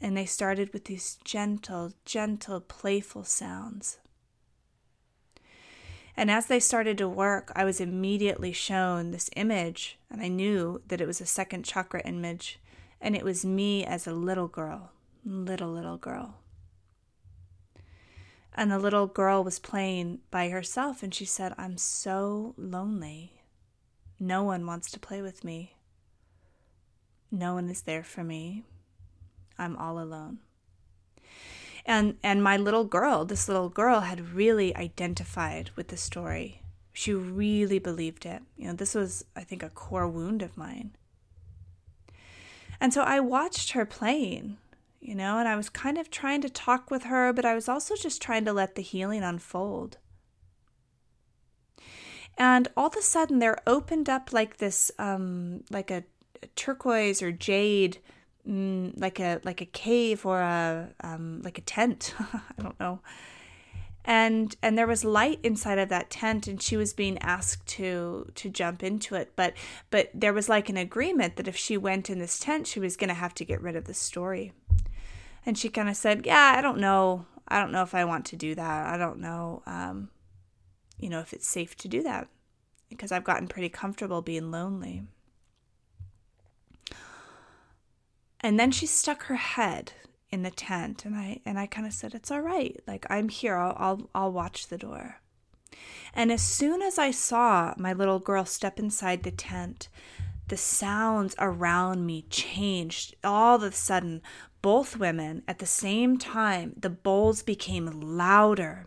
and 0.00 0.16
they 0.16 0.26
started 0.26 0.72
with 0.72 0.86
these 0.86 1.18
gentle, 1.24 1.92
gentle, 2.04 2.60
playful 2.60 3.22
sounds 3.22 3.98
and 6.16 6.30
as 6.30 6.46
they 6.46 6.60
started 6.60 6.98
to 6.98 7.08
work, 7.08 7.50
I 7.56 7.64
was 7.64 7.80
immediately 7.80 8.52
shown 8.52 9.10
this 9.10 9.30
image, 9.36 9.98
and 10.10 10.20
I 10.20 10.28
knew 10.28 10.82
that 10.88 11.00
it 11.00 11.06
was 11.06 11.20
a 11.20 11.26
second 11.26 11.64
chakra 11.64 12.02
image, 12.02 12.60
and 13.00 13.16
it 13.16 13.24
was 13.24 13.44
me 13.44 13.84
as 13.84 14.06
a 14.06 14.12
little 14.12 14.48
girl, 14.48 14.92
little, 15.24 15.70
little 15.70 15.96
girl. 15.96 16.36
And 18.54 18.70
the 18.70 18.78
little 18.78 19.06
girl 19.06 19.42
was 19.42 19.58
playing 19.58 20.20
by 20.30 20.50
herself, 20.50 21.02
and 21.02 21.14
she 21.14 21.24
said, 21.24 21.54
I'm 21.56 21.78
so 21.78 22.54
lonely. 22.58 23.40
No 24.20 24.42
one 24.42 24.66
wants 24.66 24.90
to 24.90 25.00
play 25.00 25.22
with 25.22 25.42
me. 25.42 25.76
No 27.30 27.54
one 27.54 27.70
is 27.70 27.82
there 27.82 28.04
for 28.04 28.22
me. 28.22 28.64
I'm 29.58 29.76
all 29.76 29.98
alone 29.98 30.40
and 31.84 32.16
and 32.22 32.42
my 32.42 32.56
little 32.56 32.84
girl 32.84 33.24
this 33.24 33.48
little 33.48 33.68
girl 33.68 34.00
had 34.00 34.32
really 34.32 34.74
identified 34.76 35.70
with 35.76 35.88
the 35.88 35.96
story. 35.96 36.62
She 36.92 37.14
really 37.14 37.78
believed 37.78 38.26
it. 38.26 38.42
You 38.56 38.68
know 38.68 38.74
this 38.74 38.94
was 38.94 39.24
i 39.36 39.42
think 39.44 39.62
a 39.62 39.70
core 39.70 40.08
wound 40.08 40.42
of 40.42 40.56
mine. 40.56 40.96
And 42.80 42.92
so 42.92 43.02
i 43.02 43.20
watched 43.20 43.72
her 43.72 43.86
playing 43.86 44.58
you 45.00 45.14
know 45.14 45.38
and 45.38 45.48
i 45.48 45.56
was 45.56 45.68
kind 45.68 45.98
of 45.98 46.10
trying 46.10 46.40
to 46.40 46.48
talk 46.48 46.88
with 46.88 47.04
her 47.04 47.32
but 47.32 47.44
i 47.44 47.54
was 47.54 47.68
also 47.68 47.96
just 47.96 48.22
trying 48.22 48.44
to 48.44 48.52
let 48.52 48.76
the 48.76 48.82
healing 48.82 49.22
unfold. 49.22 49.98
And 52.38 52.68
all 52.76 52.86
of 52.86 52.96
a 52.96 53.02
sudden, 53.02 53.38
there 53.38 53.58
opened 53.66 54.08
up 54.08 54.32
like 54.32 54.56
this, 54.56 54.90
um, 54.98 55.64
like 55.70 55.90
a, 55.90 56.04
a 56.42 56.46
turquoise 56.56 57.22
or 57.22 57.30
jade, 57.30 57.98
mm, 58.48 58.92
like 59.00 59.20
a 59.20 59.40
like 59.44 59.60
a 59.60 59.66
cave 59.66 60.24
or 60.26 60.40
a 60.40 60.90
um, 61.02 61.42
like 61.42 61.58
a 61.58 61.62
tent. 61.62 62.14
I 62.20 62.62
don't 62.62 62.78
know. 62.80 63.00
And 64.04 64.56
and 64.62 64.76
there 64.76 64.86
was 64.86 65.04
light 65.04 65.38
inside 65.42 65.78
of 65.78 65.88
that 65.90 66.10
tent, 66.10 66.48
and 66.48 66.60
she 66.60 66.76
was 66.76 66.92
being 66.92 67.18
asked 67.18 67.66
to 67.68 68.30
to 68.34 68.48
jump 68.48 68.82
into 68.82 69.14
it. 69.14 69.32
But 69.36 69.54
but 69.90 70.10
there 70.12 70.32
was 70.32 70.48
like 70.48 70.68
an 70.68 70.76
agreement 70.76 71.36
that 71.36 71.48
if 71.48 71.56
she 71.56 71.76
went 71.76 72.10
in 72.10 72.18
this 72.18 72.38
tent, 72.38 72.66
she 72.66 72.80
was 72.80 72.96
going 72.96 73.08
to 73.08 73.14
have 73.14 73.34
to 73.34 73.44
get 73.44 73.62
rid 73.62 73.76
of 73.76 73.84
the 73.84 73.94
story. 73.94 74.52
And 75.46 75.56
she 75.56 75.68
kind 75.68 75.88
of 75.88 75.96
said, 75.96 76.26
"Yeah, 76.26 76.54
I 76.56 76.60
don't 76.60 76.78
know. 76.78 77.26
I 77.52 77.60
don't 77.60 77.72
know 77.72 77.82
if 77.82 77.94
I 77.94 78.04
want 78.04 78.24
to 78.26 78.36
do 78.36 78.54
that. 78.54 78.86
I 78.86 78.96
don't 78.96 79.18
know, 79.18 79.62
um, 79.66 80.08
you 80.98 81.10
know, 81.10 81.20
if 81.20 81.34
it's 81.34 81.46
safe 81.46 81.76
to 81.76 81.88
do 81.88 82.02
that 82.02 82.28
because 82.88 83.12
I've 83.12 83.24
gotten 83.24 83.46
pretty 83.46 83.68
comfortable 83.68 84.22
being 84.22 84.50
lonely. 84.50 85.02
And 88.42 88.58
then 88.58 88.70
she 88.70 88.86
stuck 88.86 89.24
her 89.24 89.36
head 89.36 89.92
in 90.30 90.42
the 90.42 90.50
tent, 90.50 91.04
and 91.04 91.14
I 91.14 91.40
and 91.44 91.58
I 91.58 91.66
kind 91.66 91.86
of 91.86 91.92
said, 91.92 92.14
"It's 92.14 92.30
all 92.30 92.40
right. 92.40 92.80
Like 92.86 93.06
I'm 93.10 93.28
here. 93.28 93.56
I'll, 93.56 93.76
I'll 93.78 94.10
I'll 94.14 94.32
watch 94.32 94.68
the 94.68 94.78
door." 94.78 95.20
And 96.14 96.32
as 96.32 96.42
soon 96.42 96.82
as 96.82 96.98
I 96.98 97.10
saw 97.10 97.74
my 97.76 97.92
little 97.92 98.18
girl 98.18 98.44
step 98.44 98.78
inside 98.78 99.22
the 99.22 99.30
tent, 99.30 99.88
the 100.48 100.56
sounds 100.56 101.34
around 101.38 102.04
me 102.04 102.22
changed. 102.28 103.14
All 103.24 103.56
of 103.56 103.62
a 103.62 103.72
sudden, 103.72 104.22
both 104.60 104.98
women 104.98 105.42
at 105.48 105.58
the 105.58 105.66
same 105.66 106.18
time, 106.18 106.74
the 106.76 106.90
bowls 106.90 107.42
became 107.42 107.86
louder. 107.86 108.86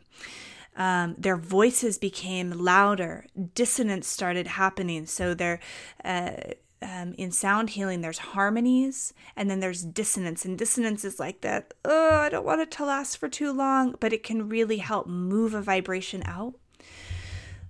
Um, 0.75 1.15
their 1.17 1.37
voices 1.37 1.97
became 1.97 2.51
louder. 2.51 3.25
Dissonance 3.53 4.07
started 4.07 4.45
happening. 4.45 5.05
So 5.05 5.33
there, 5.33 5.59
uh, 6.03 6.31
um, 6.81 7.13
in 7.17 7.31
sound 7.31 7.71
healing, 7.71 8.01
there's 8.01 8.19
harmonies 8.19 9.13
and 9.35 9.49
then 9.49 9.59
there's 9.59 9.83
dissonance. 9.83 10.45
And 10.45 10.57
dissonance 10.57 11.03
is 11.05 11.19
like 11.19 11.41
that, 11.41 11.73
oh, 11.83 12.15
I 12.15 12.29
don't 12.29 12.45
want 12.45 12.61
it 12.61 12.71
to 12.71 12.85
last 12.85 13.17
for 13.17 13.29
too 13.29 13.51
long, 13.51 13.95
but 13.99 14.13
it 14.13 14.23
can 14.23 14.49
really 14.49 14.77
help 14.77 15.07
move 15.07 15.53
a 15.53 15.61
vibration 15.61 16.23
out. 16.25 16.55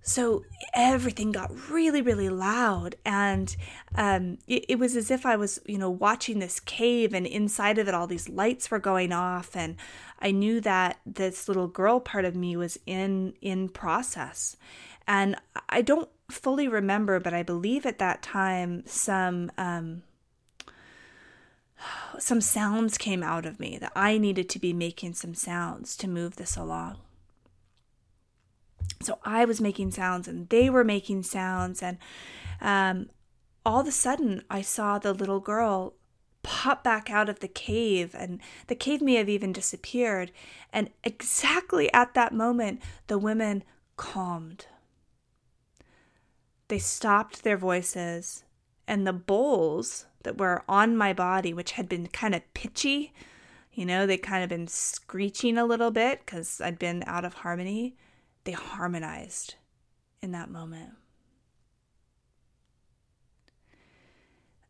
So 0.08 0.46
everything 0.76 1.32
got 1.32 1.52
really, 1.68 2.00
really 2.00 2.30
loud. 2.30 2.96
And 3.04 3.56
um, 3.96 4.38
it, 4.48 4.66
it, 4.70 4.76
was 4.78 4.96
as 4.96 5.10
if 5.10 5.26
I 5.26 5.36
was, 5.36 5.60
you 5.66 5.80
know, 5.80 5.90
watching 5.90 6.38
this 6.38 6.60
cave, 6.60 7.12
and 7.12 7.26
inside 7.26 7.80
of 7.80 7.88
it, 7.88 7.96
all 7.96 8.06
these 8.06 8.30
lights 8.30 8.70
were 8.70 8.78
going 8.78 9.12
off. 9.12 9.56
And 9.56 9.78
I 10.20 10.30
knew 10.30 10.62
that 10.62 11.00
this 11.08 11.48
little 11.48 11.68
girl 11.68 12.00
part 12.00 12.24
of 12.24 12.36
me 12.36 12.56
was 12.56 12.78
in 12.86 13.34
in 13.42 13.68
process. 13.68 14.58
And 15.08 15.38
I 15.70 15.82
don't 15.82 16.08
fully 16.30 16.68
remember, 16.68 17.20
but 17.20 17.34
I 17.34 17.44
believe 17.44 17.86
at 17.86 18.00
that 18.00 18.22
time 18.22 18.84
some 18.86 19.52
um, 19.58 20.04
some 22.20 22.42
sounds 22.42 22.98
came 22.98 23.22
out 23.22 23.46
of 23.46 23.60
me 23.60 23.78
that 23.78 23.92
I 23.96 24.18
needed 24.18 24.50
to 24.50 24.60
be 24.60 24.74
making 24.74 25.14
some 25.14 25.36
sounds 25.36 25.96
to 25.98 26.08
move 26.08 26.36
this 26.36 26.56
along. 26.56 26.98
So 29.02 29.20
I 29.24 29.46
was 29.46 29.62
making 29.62 29.92
sounds 29.92 30.28
and 30.28 30.50
they 30.50 30.70
were 30.70 30.84
making 30.84 31.24
sounds. 31.24 31.84
And 31.84 31.98
um, 32.62 33.10
all 33.66 33.82
of 33.82 33.88
a 33.88 33.92
sudden, 33.92 34.44
I 34.50 34.62
saw 34.62 34.98
the 34.98 35.14
little 35.14 35.40
girl 35.40 35.94
pop 36.44 36.84
back 36.84 37.10
out 37.10 37.28
of 37.28 37.40
the 37.40 37.48
cave, 37.48 38.16
and 38.18 38.40
the 38.68 38.76
cave 38.76 39.02
may 39.02 39.16
have 39.16 39.28
even 39.28 39.52
disappeared. 39.52 40.32
And 40.72 40.92
exactly 41.04 41.92
at 41.92 42.14
that 42.14 42.34
moment, 42.34 42.82
the 43.08 43.18
women 43.18 43.64
calmed. 43.98 44.68
They 46.68 46.80
stopped 46.80 47.44
their 47.44 47.58
voices, 47.58 48.44
and 48.88 49.06
the 49.06 49.14
bowls 49.14 50.06
that 50.24 50.38
were 50.38 50.64
on 50.68 50.98
my 50.98 51.14
body, 51.14 51.54
which 51.54 51.74
had 51.74 51.88
been 51.88 52.08
kind 52.08 52.34
of 52.34 52.54
pitchy, 52.54 53.14
you 53.72 53.86
know, 53.86 54.06
they 54.06 54.18
kind 54.18 54.44
of 54.44 54.50
been 54.50 54.68
screeching 54.68 55.58
a 55.58 55.66
little 55.66 55.92
bit 55.92 56.22
because 56.26 56.62
I'd 56.62 56.80
been 56.80 57.04
out 57.06 57.26
of 57.26 57.36
harmony 57.36 57.96
they 58.46 58.54
harmonized 58.54 59.56
in 60.22 60.32
that 60.32 60.50
moment. 60.50 60.92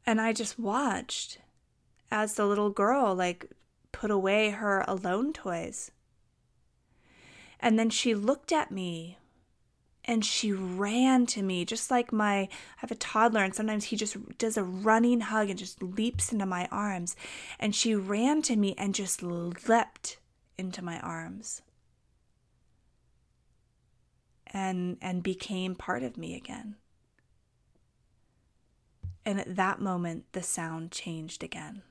And 0.06 0.20
I 0.20 0.34
just 0.34 0.58
watched 0.58 1.40
as 2.10 2.34
the 2.36 2.46
little 2.46 2.70
girl 2.70 3.14
like 3.14 3.52
put 3.92 4.12
away 4.12 4.52
her 4.52 4.84
alone 4.88 5.34
toys. 5.34 5.92
And 7.60 7.78
then 7.78 7.90
she 7.90 8.16
looked 8.16 8.52
at 8.52 8.72
me 8.72 9.18
and 10.06 10.24
she 10.24 10.52
ran 10.52 11.26
to 11.26 11.42
me 11.42 11.66
just 11.66 11.92
like 11.92 12.14
my 12.14 12.42
I 12.42 12.50
have 12.78 12.92
a 12.92 12.96
toddler 12.96 13.44
and 13.44 13.54
sometimes 13.54 13.86
he 13.86 13.96
just 13.96 14.38
does 14.38 14.56
a 14.56 14.64
running 14.64 15.22
hug 15.22 15.50
and 15.50 15.60
just 15.60 15.82
leaps 15.82 16.32
into 16.32 16.46
my 16.46 16.68
arms 16.72 17.16
and 17.60 17.76
she 17.76 17.96
ran 17.96 18.42
to 18.44 18.56
me 18.56 18.76
and 18.78 18.96
just 18.96 19.22
leapt 19.22 20.18
into 20.58 20.84
my 20.84 21.00
arms 21.00 21.62
and 24.48 24.98
and 25.02 25.22
became 25.22 25.76
part 25.76 26.02
of 26.02 26.18
me 26.18 26.36
again. 26.36 26.76
And 29.26 29.40
at 29.40 29.56
that 29.56 29.82
moment 29.82 30.26
the 30.32 30.44
sound 30.44 30.92
changed 30.92 31.44
again. 31.44 31.82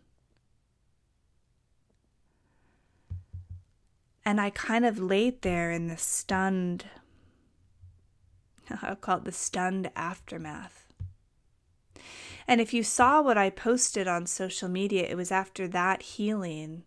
And 4.25 4.41
I 4.41 4.49
kind 4.49 4.87
of 4.87 4.99
laid 4.99 5.43
there 5.43 5.71
in 5.71 5.89
the 5.89 5.99
stunned 5.99 6.87
I'll 8.83 8.97
call 8.97 9.19
it 9.19 9.25
the 9.25 9.33
stunned 9.33 9.91
aftermath. 9.97 10.93
And 12.47 12.61
if 12.61 12.75
you 12.75 12.83
saw 12.83 13.23
what 13.23 13.39
I 13.39 13.51
posted 13.51 14.07
on 14.07 14.27
social 14.27 14.69
media, 14.69 15.07
it 15.09 15.17
was 15.17 15.33
after 15.33 15.67
that 15.69 16.03
healing 16.03 16.85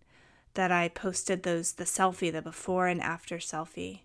that 0.54 0.72
I 0.72 0.88
posted 0.88 1.44
those 1.44 1.74
the 1.74 1.84
selfie, 1.84 2.32
the 2.32 2.42
before 2.42 2.88
and 2.88 3.02
after 3.02 3.38
selfie 3.38 4.02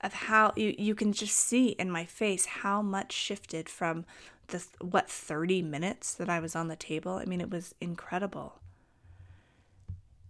of 0.00 0.12
how 0.12 0.52
you, 0.56 0.74
you 0.78 0.94
can 0.94 1.12
just 1.12 1.36
see 1.36 1.68
in 1.70 1.90
my 1.90 2.04
face 2.04 2.46
how 2.46 2.82
much 2.82 3.12
shifted 3.12 3.68
from 3.68 4.04
the 4.48 4.64
what 4.80 5.10
30 5.10 5.62
minutes 5.62 6.14
that 6.14 6.28
I 6.28 6.38
was 6.38 6.54
on 6.54 6.68
the 6.68 6.76
table. 6.76 7.14
I 7.14 7.24
mean, 7.24 7.40
it 7.40 7.50
was 7.50 7.74
incredible. 7.80 8.60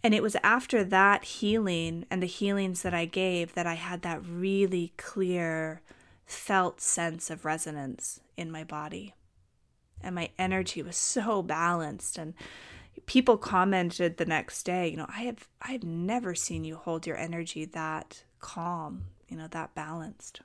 And 0.03 0.15
it 0.15 0.23
was 0.23 0.37
after 0.43 0.85
that 0.85 1.25
healing 1.25 2.07
and 2.11 2.23
the 2.23 2.27
healings 2.27 2.83
that 2.83 2.95
I 2.95 3.07
gave 3.07 3.55
that 3.55 3.67
I 3.67 3.75
had 3.75 4.03
that 4.03 4.23
really 4.25 4.93
clear, 4.97 5.83
felt 6.27 6.81
sense 6.81 7.31
of 7.31 7.45
resonance 7.45 8.21
in 8.37 8.51
my 8.51 8.65
body. 8.65 9.15
And 10.03 10.15
my 10.15 10.31
energy 10.39 10.83
was 10.83 10.97
so 10.97 11.43
balanced. 11.43 12.19
And 12.19 12.35
people 13.07 13.39
commented 13.39 14.17
the 14.17 14.27
next 14.27 14.65
day, 14.65 14.89
you 14.89 14.97
know, 14.97 15.07
I 15.09 15.23
have 15.23 15.49
I've 15.63 15.85
never 15.85 16.35
seen 16.35 16.65
you 16.65 16.77
hold 16.77 17.07
your 17.07 17.17
energy 17.17 17.65
that 17.65 18.25
calm 18.41 19.05
you 19.29 19.37
know, 19.37 19.49
that 19.49 19.75
balanced. 19.75 20.41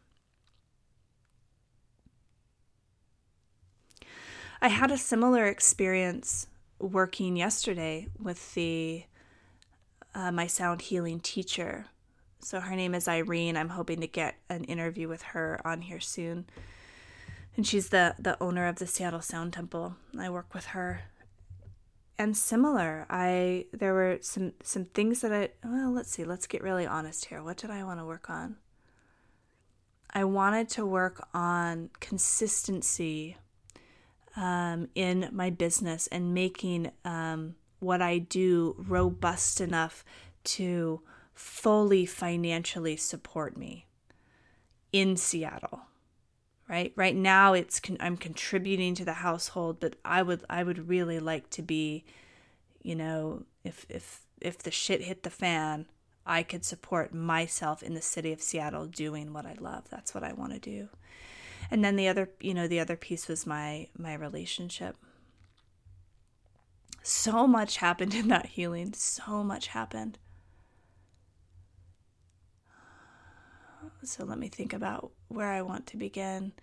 I 4.62 4.68
had 4.68 4.92
a 4.92 4.98
similar 4.98 5.48
experience 5.48 6.48
working 6.80 7.36
yesterday 7.36 8.08
with 8.20 8.54
the 8.54 9.04
uh, 10.14 10.32
my 10.32 10.48
sound 10.48 10.84
healing 10.84 11.20
teacher. 11.20 11.86
So 12.44 12.60
her 12.60 12.76
name 12.76 12.96
is 12.96 13.08
Irene. 13.08 13.56
I'm 13.56 13.70
hoping 13.70 14.02
to 14.02 14.08
get 14.08 14.36
an 14.50 14.64
interview 14.64 15.08
with 15.08 15.22
her 15.22 15.60
on 15.64 15.82
here 15.82 16.00
soon. 16.00 16.46
And 17.56 17.68
she's 17.68 17.90
the 17.90 18.16
the 18.18 18.42
owner 18.42 18.68
of 18.68 18.78
the 18.78 18.88
Seattle 18.88 19.22
Sound 19.22 19.54
Temple. 19.54 19.96
I 20.18 20.30
work 20.30 20.54
with 20.54 20.68
her. 20.68 21.04
And 22.18 22.36
similar, 22.36 23.06
I 23.10 23.66
there 23.74 23.94
were 23.94 24.20
some 24.22 24.54
some 24.64 24.86
things 24.86 25.22
that 25.22 25.32
I 25.32 25.50
well, 25.64 25.92
let's 25.92 26.12
see, 26.12 26.24
let's 26.24 26.48
get 26.48 26.64
really 26.64 26.88
honest 26.88 27.26
here. 27.26 27.44
What 27.44 27.58
did 27.58 27.70
I 27.70 27.84
want 27.84 28.00
to 28.00 28.06
work 28.06 28.30
on? 28.30 28.58
I 30.14 30.24
wanted 30.24 30.68
to 30.70 30.86
work 30.86 31.28
on 31.34 31.90
consistency 32.00 33.38
um, 34.36 34.90
in 34.96 35.30
my 35.32 35.50
business 35.50 36.08
and 36.08 36.34
making 36.34 36.92
um, 37.06 37.56
what 37.80 38.02
I 38.02 38.18
do 38.18 38.76
robust 38.78 39.62
enough 39.62 40.04
to 40.44 41.02
fully 41.34 42.06
financially 42.06 42.96
support 42.96 43.58
me 43.58 43.88
in 44.92 45.18
Seattle. 45.18 45.82
Right? 46.68 46.94
Right 46.96 47.16
now 47.16 47.54
it's 47.54 47.80
con- 47.80 47.98
I'm 48.00 48.16
contributing 48.16 48.96
to 48.96 49.06
the 49.06 49.14
household, 49.14 49.80
but 49.80 49.98
I 50.06 50.22
would 50.22 50.44
I 50.50 50.64
would 50.64 50.88
really 50.88 51.20
like 51.20 51.50
to 51.52 51.62
be, 51.62 52.06
you 52.82 52.96
know, 52.96 53.44
if 53.64 53.86
if 53.90 54.22
if 54.40 54.58
the 54.60 54.72
shit 54.72 55.02
hit 55.02 55.24
the 55.24 55.30
fan, 55.30 55.88
I 56.26 56.44
could 56.44 56.64
support 56.64 57.14
myself 57.14 57.84
in 57.84 57.94
the 57.94 58.02
city 58.02 58.32
of 58.32 58.42
Seattle 58.42 58.86
doing 58.86 59.34
what 59.34 59.46
I 59.46 59.56
love. 59.60 59.90
That's 59.90 60.14
what 60.14 60.24
I 60.24 60.32
want 60.32 60.54
to 60.54 60.60
do. 60.60 60.90
And 61.70 61.84
then 61.84 61.96
the 61.96 62.08
other, 62.08 62.30
you 62.40 62.54
know, 62.54 62.68
the 62.68 62.80
other 62.80 62.96
piece 62.96 63.28
was 63.28 63.46
my 63.46 63.88
my 63.98 64.14
relationship. 64.14 64.96
So 67.04 67.48
much 67.48 67.78
happened 67.78 68.14
in 68.14 68.28
that 68.30 68.46
healing. 68.48 68.94
So 68.94 69.44
much 69.44 69.68
happened. 69.68 70.18
So 74.04 74.26
let 74.26 74.40
me 74.40 74.48
think 74.48 74.74
about 74.74 75.12
where 75.28 75.50
I 75.50 75.62
want 75.62 75.88
to 75.88 75.98
begin. 75.98 76.54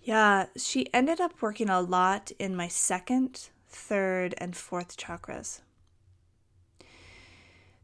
Yeah, 0.00 0.46
she 0.56 0.92
ended 0.92 1.20
up 1.20 1.40
working 1.40 1.68
a 1.68 1.80
lot 1.80 2.30
in 2.38 2.54
my 2.54 2.68
second, 2.68 3.48
third, 3.68 4.34
and 4.38 4.56
fourth 4.56 4.96
chakras. 4.96 5.60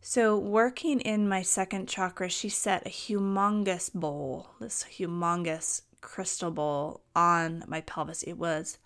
So, 0.03 0.39
working 0.39 1.01
in 1.01 1.29
my 1.29 1.43
second 1.43 1.89
chakra, 1.89 2.31
she 2.31 2.49
set 2.49 2.87
a 2.87 2.91
humongous 2.91 3.93
bowl, 3.93 4.51
this 4.59 4.85
humongous 4.99 5.83
crystal 6.01 6.51
bowl 6.51 7.03
on 7.14 7.64
my 7.66 7.83
pelvis. 7.83 8.23
It 8.23 8.35
was 8.35 8.79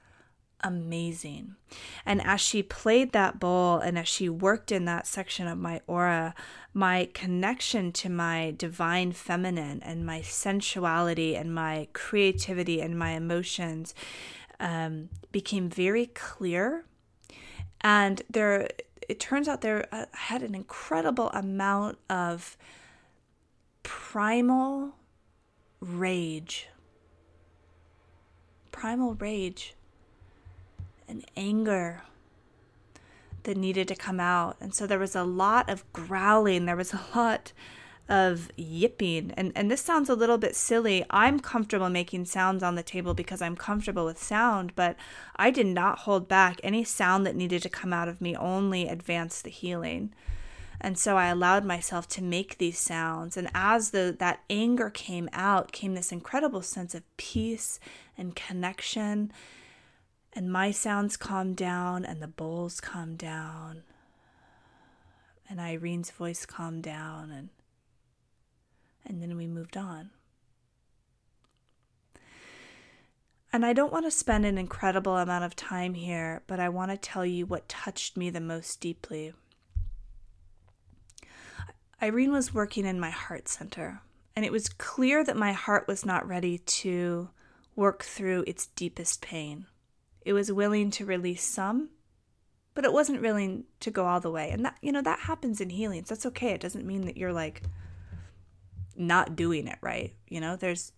amazing. 0.62 1.56
And 2.06 2.22
as 2.22 2.40
she 2.40 2.62
played 2.62 3.12
that 3.12 3.38
bowl 3.38 3.78
and 3.78 3.98
as 3.98 4.08
she 4.08 4.28
worked 4.28 4.72
in 4.72 4.84
that 4.86 5.06
section 5.06 5.46
of 5.46 5.58
my 5.58 5.80
aura, 5.86 6.34
my 6.72 7.08
connection 7.14 7.92
to 7.92 8.08
my 8.08 8.54
divine 8.56 9.12
feminine 9.12 9.82
and 9.82 10.06
my 10.06 10.22
sensuality 10.22 11.36
and 11.36 11.54
my 11.54 11.88
creativity 11.92 12.80
and 12.80 12.98
my 12.98 13.10
emotions 13.10 13.94
um, 14.60 15.10
became 15.32 15.68
very 15.68 16.06
clear. 16.06 16.84
And 17.80 18.22
there, 18.30 18.68
it 19.08 19.20
turns 19.20 19.46
out 19.46 19.60
there 19.60 19.86
uh, 19.92 20.06
had 20.12 20.42
an 20.42 20.54
incredible 20.54 21.30
amount 21.30 21.98
of 22.08 22.56
primal 23.82 24.94
rage. 25.80 26.68
Primal 28.72 29.14
rage 29.14 29.74
and 31.08 31.24
anger 31.36 32.02
that 33.44 33.56
needed 33.56 33.88
to 33.88 33.94
come 33.94 34.20
out. 34.20 34.56
And 34.60 34.74
so 34.74 34.86
there 34.86 34.98
was 34.98 35.14
a 35.14 35.22
lot 35.22 35.68
of 35.68 35.90
growling, 35.92 36.66
there 36.66 36.76
was 36.76 36.92
a 36.92 37.04
lot 37.14 37.52
of 38.08 38.50
yipping. 38.56 39.30
And, 39.32 39.52
and 39.54 39.70
this 39.70 39.80
sounds 39.80 40.10
a 40.10 40.14
little 40.14 40.36
bit 40.36 40.54
silly. 40.54 41.04
I'm 41.08 41.40
comfortable 41.40 41.88
making 41.88 42.26
sounds 42.26 42.62
on 42.62 42.74
the 42.74 42.82
table 42.82 43.14
because 43.14 43.40
I'm 43.40 43.56
comfortable 43.56 44.04
with 44.04 44.22
sound, 44.22 44.74
but 44.74 44.96
I 45.36 45.50
did 45.50 45.66
not 45.66 46.00
hold 46.00 46.28
back. 46.28 46.60
Any 46.62 46.84
sound 46.84 47.26
that 47.26 47.36
needed 47.36 47.62
to 47.62 47.68
come 47.68 47.92
out 47.92 48.08
of 48.08 48.20
me 48.20 48.36
only 48.36 48.88
advanced 48.88 49.44
the 49.44 49.50
healing. 49.50 50.12
And 50.80 50.98
so 50.98 51.16
I 51.16 51.28
allowed 51.28 51.64
myself 51.64 52.06
to 52.08 52.22
make 52.22 52.58
these 52.58 52.78
sounds. 52.78 53.38
And 53.38 53.48
as 53.54 53.90
the, 53.90 54.14
that 54.18 54.40
anger 54.50 54.90
came 54.90 55.30
out, 55.32 55.72
came 55.72 55.94
this 55.94 56.12
incredible 56.12 56.60
sense 56.60 56.94
of 56.94 57.04
peace 57.16 57.80
and 58.18 58.36
connection 58.36 59.32
and 60.34 60.52
my 60.52 60.70
sounds 60.70 61.16
calm 61.16 61.54
down, 61.54 62.04
and 62.04 62.20
the 62.20 62.28
bowls 62.28 62.80
calm 62.80 63.16
down, 63.16 63.82
and 65.48 65.60
Irene's 65.60 66.10
voice 66.10 66.44
calmed 66.44 66.82
down, 66.82 67.30
and 67.30 67.48
and 69.06 69.22
then 69.22 69.36
we 69.36 69.46
moved 69.46 69.76
on. 69.76 70.10
And 73.52 73.64
I 73.64 73.72
don't 73.72 73.92
want 73.92 74.04
to 74.04 74.10
spend 74.10 74.44
an 74.44 74.58
incredible 74.58 75.16
amount 75.16 75.44
of 75.44 75.54
time 75.54 75.94
here, 75.94 76.42
but 76.48 76.58
I 76.58 76.68
want 76.68 76.90
to 76.90 76.96
tell 76.96 77.24
you 77.24 77.46
what 77.46 77.68
touched 77.68 78.16
me 78.16 78.28
the 78.28 78.40
most 78.40 78.80
deeply. 78.80 79.32
Irene 82.02 82.32
was 82.32 82.52
working 82.52 82.84
in 82.84 82.98
my 82.98 83.10
heart 83.10 83.48
center, 83.48 84.00
and 84.34 84.44
it 84.44 84.50
was 84.50 84.68
clear 84.68 85.22
that 85.22 85.36
my 85.36 85.52
heart 85.52 85.86
was 85.86 86.04
not 86.04 86.26
ready 86.26 86.58
to 86.58 87.28
work 87.76 88.02
through 88.02 88.42
its 88.46 88.66
deepest 88.66 89.20
pain. 89.20 89.66
It 90.24 90.32
was 90.32 90.50
willing 90.50 90.90
to 90.92 91.04
release 91.04 91.44
some, 91.44 91.90
but 92.74 92.84
it 92.84 92.92
wasn't 92.92 93.22
willing 93.22 93.64
to 93.80 93.90
go 93.90 94.06
all 94.06 94.20
the 94.20 94.30
way. 94.30 94.50
And 94.50 94.64
that, 94.64 94.76
you 94.80 94.90
know, 94.92 95.02
that 95.02 95.20
happens 95.20 95.60
in 95.60 95.70
healings. 95.70 96.08
That's 96.08 96.26
okay. 96.26 96.50
It 96.50 96.60
doesn't 96.60 96.86
mean 96.86 97.02
that 97.02 97.16
you're 97.16 97.32
like 97.32 97.62
not 98.96 99.36
doing 99.36 99.66
it 99.66 99.78
right. 99.80 100.14
You 100.28 100.40
know, 100.40 100.56
there's 100.56 100.92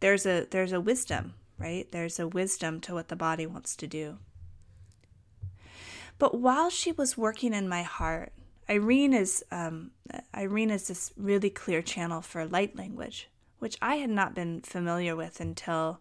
there's 0.00 0.26
a 0.26 0.46
there's 0.50 0.72
a 0.72 0.80
wisdom, 0.80 1.34
right? 1.58 1.90
There's 1.90 2.18
a 2.18 2.28
wisdom 2.28 2.80
to 2.82 2.94
what 2.94 3.08
the 3.08 3.16
body 3.16 3.46
wants 3.46 3.76
to 3.76 3.86
do. 3.86 4.18
But 6.18 6.40
while 6.40 6.70
she 6.70 6.92
was 6.92 7.18
working 7.18 7.52
in 7.52 7.68
my 7.68 7.82
heart, 7.82 8.32
Irene 8.68 9.12
is 9.12 9.44
um, 9.50 9.90
Irene 10.34 10.70
is 10.70 10.88
this 10.88 11.12
really 11.16 11.50
clear 11.50 11.82
channel 11.82 12.20
for 12.20 12.46
light 12.46 12.76
language, 12.76 13.28
which 13.58 13.76
I 13.82 13.96
had 13.96 14.10
not 14.10 14.34
been 14.34 14.62
familiar 14.62 15.14
with 15.14 15.40
until 15.40 16.00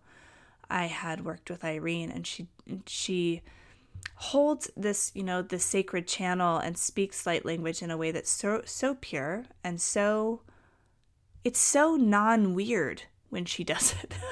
I 0.70 0.86
had 0.86 1.26
worked 1.26 1.49
with 1.49 1.63
Irene, 1.63 2.11
and 2.11 2.26
she 2.26 2.47
she 2.86 3.41
holds 4.16 4.70
this 4.76 5.11
you 5.13 5.24
know 5.24 5.41
the 5.41 5.59
sacred 5.59 6.07
channel 6.07 6.57
and 6.57 6.78
speaks 6.78 7.26
light 7.26 7.45
language 7.45 7.82
in 7.82 7.91
a 7.91 7.97
way 7.97 8.11
that's 8.11 8.30
so 8.30 8.61
so 8.66 8.95
pure 8.95 9.43
and 9.63 9.82
so 9.82 10.41
it's 11.43 11.59
so 11.59 11.95
non 11.95 12.53
weird 12.53 13.03
when 13.30 13.45
she 13.45 13.63
does 13.63 13.93
it. 14.03 14.13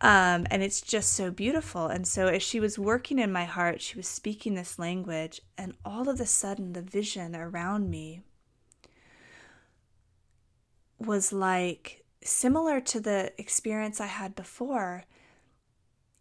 um, 0.00 0.46
and 0.50 0.62
it's 0.62 0.80
just 0.80 1.12
so 1.12 1.30
beautiful. 1.30 1.86
And 1.86 2.06
so, 2.06 2.28
as 2.28 2.42
she 2.42 2.60
was 2.60 2.78
working 2.78 3.18
in 3.18 3.30
my 3.30 3.44
heart, 3.44 3.80
she 3.82 3.96
was 3.96 4.08
speaking 4.08 4.54
this 4.54 4.78
language, 4.78 5.40
and 5.58 5.74
all 5.84 6.08
of 6.08 6.20
a 6.20 6.26
sudden, 6.26 6.72
the 6.72 6.82
vision 6.82 7.36
around 7.36 7.90
me 7.90 8.22
was 10.98 11.32
like 11.32 12.01
similar 12.24 12.80
to 12.80 13.00
the 13.00 13.32
experience 13.38 14.00
I 14.00 14.06
had 14.06 14.34
before, 14.34 15.04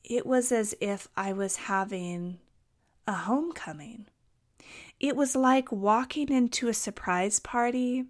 it 0.03 0.25
was 0.25 0.51
as 0.51 0.75
if 0.81 1.07
I 1.15 1.33
was 1.33 1.55
having 1.55 2.39
a 3.07 3.13
homecoming. 3.13 4.07
It 4.99 5.15
was 5.15 5.35
like 5.35 5.71
walking 5.71 6.29
into 6.29 6.67
a 6.67 6.73
surprise 6.73 7.39
party 7.39 8.05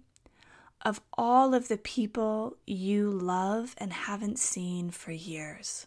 of 0.84 1.00
all 1.16 1.54
of 1.54 1.68
the 1.68 1.78
people 1.78 2.56
you 2.66 3.10
love 3.10 3.74
and 3.78 3.92
haven't 3.92 4.38
seen 4.38 4.90
for 4.90 5.12
years. 5.12 5.86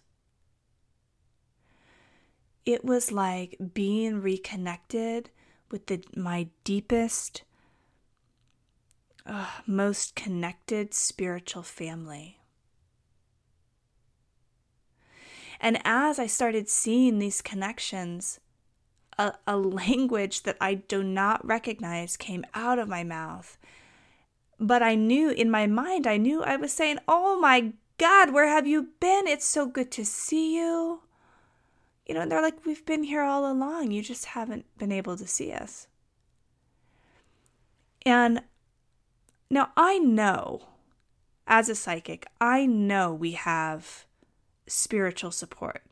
It 2.66 2.84
was 2.84 3.12
like 3.12 3.58
being 3.74 4.22
reconnected 4.22 5.30
with 5.70 5.88
the, 5.88 6.04
my 6.16 6.48
deepest, 6.64 7.44
uh, 9.26 9.48
most 9.66 10.16
connected 10.16 10.94
spiritual 10.94 11.64
family. 11.64 12.40
And 15.60 15.80
as 15.84 16.20
I 16.20 16.28
started 16.28 16.70
seeing 16.70 17.18
these 17.18 17.42
connections, 17.42 18.40
a, 19.18 19.34
a, 19.48 19.58
language 19.58 20.44
that 20.44 20.58
I 20.60 20.76
do 20.76 21.02
not 21.02 21.46
recognize 21.46 22.18
came 22.18 22.46
out 22.54 22.80
of 22.80 22.90
my 22.90 23.04
mouth. 23.04 23.58
But 24.60 24.84
I 24.84 24.96
knew 24.96 25.30
in 25.30 25.50
my 25.50 25.68
mind, 25.68 26.08
I 26.08 26.18
knew 26.18 26.44
I 26.44 26.56
was 26.58 26.72
saying, 26.72 27.00
Oh 27.08 27.40
my 27.40 27.74
God, 27.98 28.32
where 28.32 28.48
have 28.48 28.68
you 28.68 28.90
been? 29.00 29.28
It's 29.28 29.46
so 29.46 29.66
good 29.66 29.92
to 29.92 30.06
see 30.06 30.58
you. 30.58 31.02
You 32.06 32.14
know, 32.14 32.22
and 32.22 32.32
they're 32.32 32.42
like, 32.42 32.66
We've 32.66 32.86
been 32.86 33.04
here 33.04 33.24
all 33.24 33.50
along. 33.50 33.92
You 33.92 34.02
just 34.02 34.26
haven't 34.26 34.66
been 34.78 34.92
able 34.92 35.18
to 35.18 35.28
see 35.28 35.52
us. 35.52 35.88
And 38.06 38.42
now, 39.50 39.72
I 39.78 40.00
know 40.00 40.68
as 41.48 41.70
a 41.70 41.76
psychic, 41.76 42.28
I 42.42 42.66
know 42.66 43.14
we 43.14 43.32
have 43.32 44.06
spiritual 44.68 45.32
support. 45.32 45.84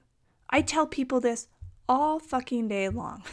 I 0.50 0.62
tell 0.62 0.88
people 0.88 1.20
this 1.20 1.48
all 1.88 2.20
fucking 2.20 2.68
day 2.68 2.90
long. 2.90 3.24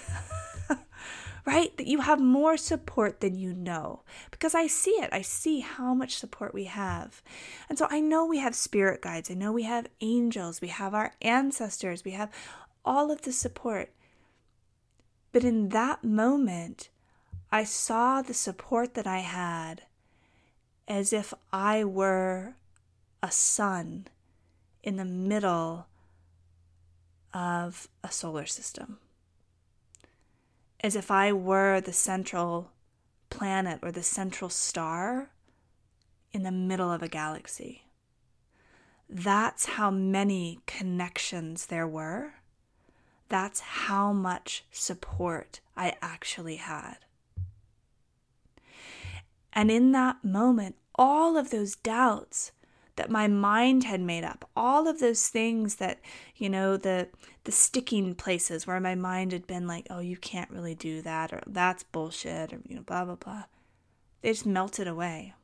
right? 1.47 1.77
That 1.77 1.87
you 1.87 2.01
have 2.01 2.21
more 2.21 2.57
support 2.57 3.21
than 3.21 3.35
you 3.35 3.53
know 3.53 4.03
because 4.31 4.55
I 4.55 4.67
see 4.67 4.93
it. 4.93 5.11
I 5.13 5.23
see 5.23 5.61
how 5.61 5.95
much 5.95 6.17
support 6.17 6.55
we 6.55 6.65
have. 6.65 7.23
And 7.69 7.79
so 7.79 7.87
I 7.91 8.01
know 8.01 8.27
we 8.27 8.39
have 8.39 8.55
spirit 8.55 9.03
guides. 9.03 9.31
I 9.31 9.35
know 9.35 9.53
we 9.53 9.63
have 9.65 9.89
angels. 10.01 10.61
We 10.61 10.69
have 10.69 10.95
our 10.95 11.15
ancestors. 11.23 12.05
We 12.05 12.13
have 12.13 12.31
all 12.85 13.11
of 13.11 13.23
the 13.23 13.33
support. 13.33 13.91
But 15.33 15.45
in 15.45 15.71
that 15.71 16.05
moment, 16.05 16.91
I 17.51 17.65
saw 17.65 18.23
the 18.23 18.35
support 18.35 18.95
that 18.95 19.07
I 19.07 19.19
had 19.19 19.83
as 20.91 21.13
if 21.13 21.33
I 21.53 21.85
were 21.85 22.55
a 23.23 23.31
sun 23.31 24.09
in 24.83 24.97
the 24.97 25.05
middle 25.05 25.87
of 27.33 27.87
a 28.03 28.11
solar 28.11 28.45
system. 28.45 28.99
As 30.81 30.97
if 30.97 31.09
I 31.09 31.33
were 31.33 31.81
the 31.81 31.93
central 31.93 32.73
planet 33.29 33.79
or 33.83 33.93
the 33.93 34.03
central 34.03 34.51
star 34.51 35.31
in 36.33 36.43
the 36.43 36.51
middle 36.51 36.91
of 36.91 37.05
a 37.05 37.09
galaxy. 37.09 37.85
That's 39.09 39.67
how 39.67 39.93
many 39.93 40.59
connections 40.67 41.67
there 41.67 41.87
were. 41.87 42.35
That's 43.29 43.61
how 43.61 44.13
much 44.13 44.65
support 44.73 45.61
I 45.77 45.95
actually 46.03 46.57
had. 46.57 46.97
And 49.53 49.71
in 49.71 49.93
that 49.93 50.25
moment, 50.25 50.77
all 50.95 51.37
of 51.37 51.51
those 51.51 51.77
doubts 51.77 52.53
that 52.97 53.11
my 53.11 53.27
mind 53.29 53.85
had 53.85 54.01
made 54.01 54.25
up, 54.25 54.49
all 54.55 54.87
of 54.87 55.01
those 55.01 55.29
things 55.29 55.77
that, 55.77 56.01
you 56.37 56.49
know, 56.51 56.77
the 56.77 57.09
the 57.45 57.53
sticking 57.53 58.15
places 58.15 58.67
where 58.67 58.81
my 58.81 58.95
mind 58.95 59.33
had 59.33 59.47
been 59.47 59.67
like, 59.67 59.87
oh, 59.91 60.01
you 60.01 60.17
can't 60.17 60.51
really 60.51 60.75
do 60.75 61.01
that, 61.03 61.33
or 61.33 61.41
that's 61.47 61.83
bullshit, 61.83 62.53
or 62.53 62.61
you 62.69 62.77
know, 62.77 62.83
blah 62.83 63.05
blah 63.05 63.15
blah. 63.17 63.45
They 64.21 64.31
just 64.31 64.47
melted 64.47 64.87
away. 64.87 65.35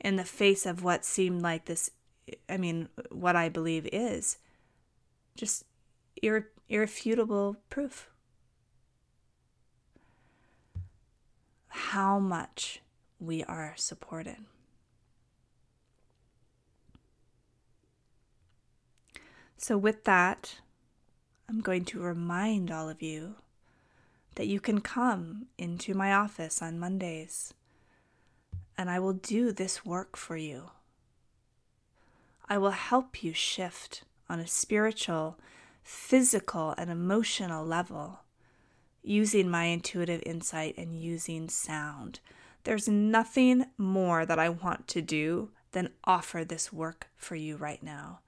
in 0.00 0.16
the 0.16 0.24
face 0.24 0.66
of 0.66 0.82
what 0.82 1.04
seemed 1.04 1.42
like 1.42 1.64
this, 1.66 1.90
I 2.48 2.56
mean, 2.56 2.88
what 3.10 3.36
I 3.36 3.48
believe 3.48 3.88
is 3.92 4.38
just 5.36 5.64
irre- 6.22 6.46
irrefutable 6.68 7.56
proof. 7.70 8.08
How 11.68 12.18
much 12.18 12.80
we 13.18 13.44
are 13.44 13.74
supported. 13.76 14.36
So, 19.56 19.78
with 19.78 20.04
that, 20.04 20.60
I'm 21.48 21.60
going 21.60 21.84
to 21.86 22.00
remind 22.00 22.70
all 22.70 22.88
of 22.88 23.02
you 23.02 23.36
that 24.34 24.46
you 24.46 24.60
can 24.60 24.80
come 24.80 25.46
into 25.56 25.94
my 25.94 26.12
office 26.12 26.60
on 26.60 26.78
Mondays 26.78 27.54
and 28.78 28.90
I 28.90 28.98
will 28.98 29.14
do 29.14 29.52
this 29.52 29.84
work 29.84 30.16
for 30.16 30.36
you. 30.36 30.70
I 32.48 32.58
will 32.58 32.70
help 32.70 33.22
you 33.24 33.32
shift 33.32 34.04
on 34.28 34.38
a 34.38 34.46
spiritual, 34.46 35.38
physical, 35.82 36.74
and 36.76 36.90
emotional 36.90 37.64
level 37.64 38.20
using 39.02 39.48
my 39.48 39.64
intuitive 39.64 40.22
insight 40.26 40.74
and 40.76 41.00
using 41.00 41.48
sound. 41.48 42.20
There's 42.66 42.88
nothing 42.88 43.66
more 43.78 44.26
that 44.26 44.40
I 44.40 44.48
want 44.48 44.88
to 44.88 45.00
do 45.00 45.50
than 45.70 45.92
offer 46.02 46.44
this 46.44 46.72
work 46.72 47.06
for 47.14 47.36
you 47.36 47.56
right 47.56 47.80
now. 47.80 48.18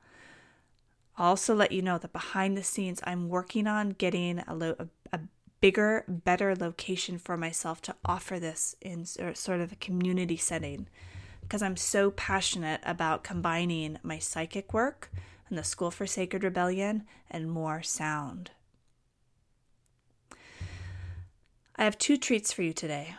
I'll 1.17 1.31
also 1.31 1.57
let 1.57 1.73
you 1.73 1.83
know 1.83 1.99
that 1.99 2.13
behind 2.13 2.57
the 2.57 2.63
scenes, 2.63 3.01
I'm 3.03 3.29
working 3.29 3.67
on 3.67 3.91
getting 3.91 4.39
a, 4.47 4.55
lo- 4.55 4.77
a, 4.79 4.87
a 5.13 5.21
bigger, 5.61 6.05
better 6.07 6.55
location 6.55 7.19
for 7.19 7.37
myself 7.37 7.83
to 7.83 7.97
offer 8.05 8.39
this 8.39 8.77
in 8.81 9.05
sort 9.07 9.61
of 9.61 9.73
a 9.73 9.77
community 9.81 10.37
setting 10.37 10.87
because 11.41 11.61
I'm 11.61 11.77
so 11.77 12.13
passionate 12.13 12.81
about 12.85 13.25
combining 13.25 13.99
my 14.05 14.21
psychic 14.21 14.73
work 14.73 15.11
and 15.49 15.59
the 15.59 15.65
School 15.65 15.91
for 15.91 16.07
Sacred 16.07 16.45
Rebellion 16.45 17.03
and 17.29 17.51
more 17.51 17.83
sound. 17.83 18.53
I 21.75 21.83
have 21.83 21.99
two 21.99 22.17
treats 22.17 22.53
for 22.53 22.63
you 22.63 22.73
today. 22.73 23.17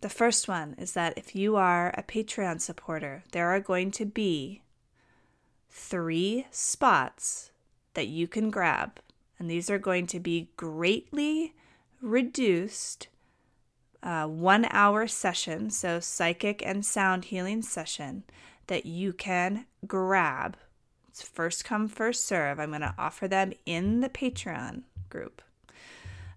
The 0.00 0.08
first 0.10 0.46
one 0.46 0.74
is 0.78 0.92
that 0.92 1.16
if 1.16 1.34
you 1.34 1.56
are 1.56 1.88
a 1.96 2.02
Patreon 2.02 2.60
supporter, 2.60 3.24
there 3.32 3.48
are 3.48 3.60
going 3.60 3.90
to 3.92 4.04
be 4.04 4.62
three 5.70 6.46
spots 6.50 7.50
that 7.94 8.06
you 8.06 8.28
can 8.28 8.50
grab, 8.50 9.00
and 9.38 9.50
these 9.50 9.70
are 9.70 9.78
going 9.78 10.06
to 10.08 10.20
be 10.20 10.50
greatly 10.56 11.54
reduced 12.02 13.08
uh, 14.02 14.26
one 14.26 14.66
hour 14.70 15.06
session, 15.06 15.70
so 15.70 15.98
psychic 15.98 16.64
and 16.64 16.84
sound 16.84 17.26
healing 17.26 17.62
session 17.62 18.22
that 18.66 18.86
you 18.86 19.12
can 19.12 19.66
grab. 19.86 20.56
It's 21.08 21.22
first 21.22 21.64
come, 21.64 21.88
first 21.88 22.26
serve. 22.26 22.60
I'm 22.60 22.68
going 22.68 22.82
to 22.82 22.94
offer 22.98 23.26
them 23.26 23.52
in 23.64 24.00
the 24.00 24.08
Patreon 24.10 24.82
group. 25.08 25.40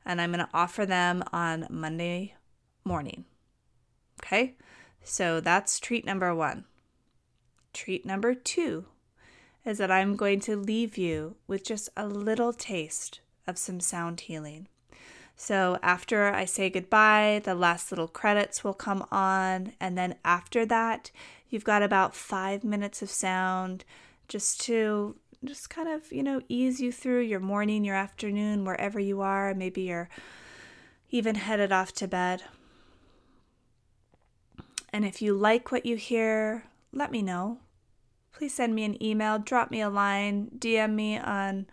And 0.06 0.22
I'm 0.22 0.32
going 0.32 0.46
to 0.46 0.52
offer 0.54 0.86
them 0.86 1.24
on 1.34 1.68
Monday 1.70 2.36
morning. 2.86 3.26
Okay? 4.24 4.56
So 5.04 5.40
that's 5.40 5.80
treat 5.80 6.06
number 6.06 6.34
one. 6.36 6.66
Treat 7.74 8.06
number 8.06 8.34
two 8.34 8.86
is 9.66 9.78
that 9.78 9.92
I'm 9.92 10.16
going 10.16 10.40
to 10.42 10.56
leave 10.56 10.98
you 10.98 11.36
with 11.48 11.64
just 11.64 11.90
a 11.96 12.08
little 12.08 12.54
taste 12.54 13.22
of 13.46 13.58
some 13.58 13.80
sound 13.80 14.22
healing. 14.22 14.68
So 15.36 15.78
after 15.82 16.34
I 16.34 16.46
say 16.46 16.70
goodbye, 16.70 17.42
the 17.44 17.56
last 17.56 17.92
little 17.92 18.08
credits 18.08 18.64
will 18.64 18.74
come 18.74 19.06
on. 19.12 19.74
And 19.80 19.98
then 19.98 20.16
after 20.26 20.66
that, 20.66 21.12
you've 21.50 21.64
got 21.64 21.82
about 21.82 22.16
five 22.16 22.64
minutes 22.64 23.02
of 23.02 23.10
sound 23.10 23.86
just 24.28 24.62
to 24.62 25.16
just 25.46 25.70
kind 25.70 25.88
of, 25.88 26.12
you 26.12 26.24
know, 26.24 26.42
ease 26.50 26.82
you 26.82 26.92
through 26.92 27.22
your 27.22 27.40
morning, 27.40 27.86
your 27.86 27.96
afternoon, 27.96 28.66
wherever 28.66 29.00
you 29.00 29.22
are. 29.22 29.54
Maybe 29.54 29.84
you're 29.84 30.10
even 31.10 31.36
headed 31.36 31.72
off 31.72 31.94
to 31.94 32.08
bed. 32.08 32.44
And 34.92 35.06
if 35.06 35.22
you 35.22 35.34
like 35.34 35.72
what 35.72 35.86
you 35.86 35.96
hear, 35.96 36.66
let 36.92 37.12
me 37.12 37.22
know. 37.22 37.60
Please 38.32 38.54
send 38.54 38.74
me 38.74 38.84
an 38.84 39.02
email, 39.04 39.40
drop 39.40 39.72
me 39.72 39.82
a 39.82 39.90
line, 39.90 40.50
DM 40.58 40.94
me 40.94 41.18
on 41.18 41.68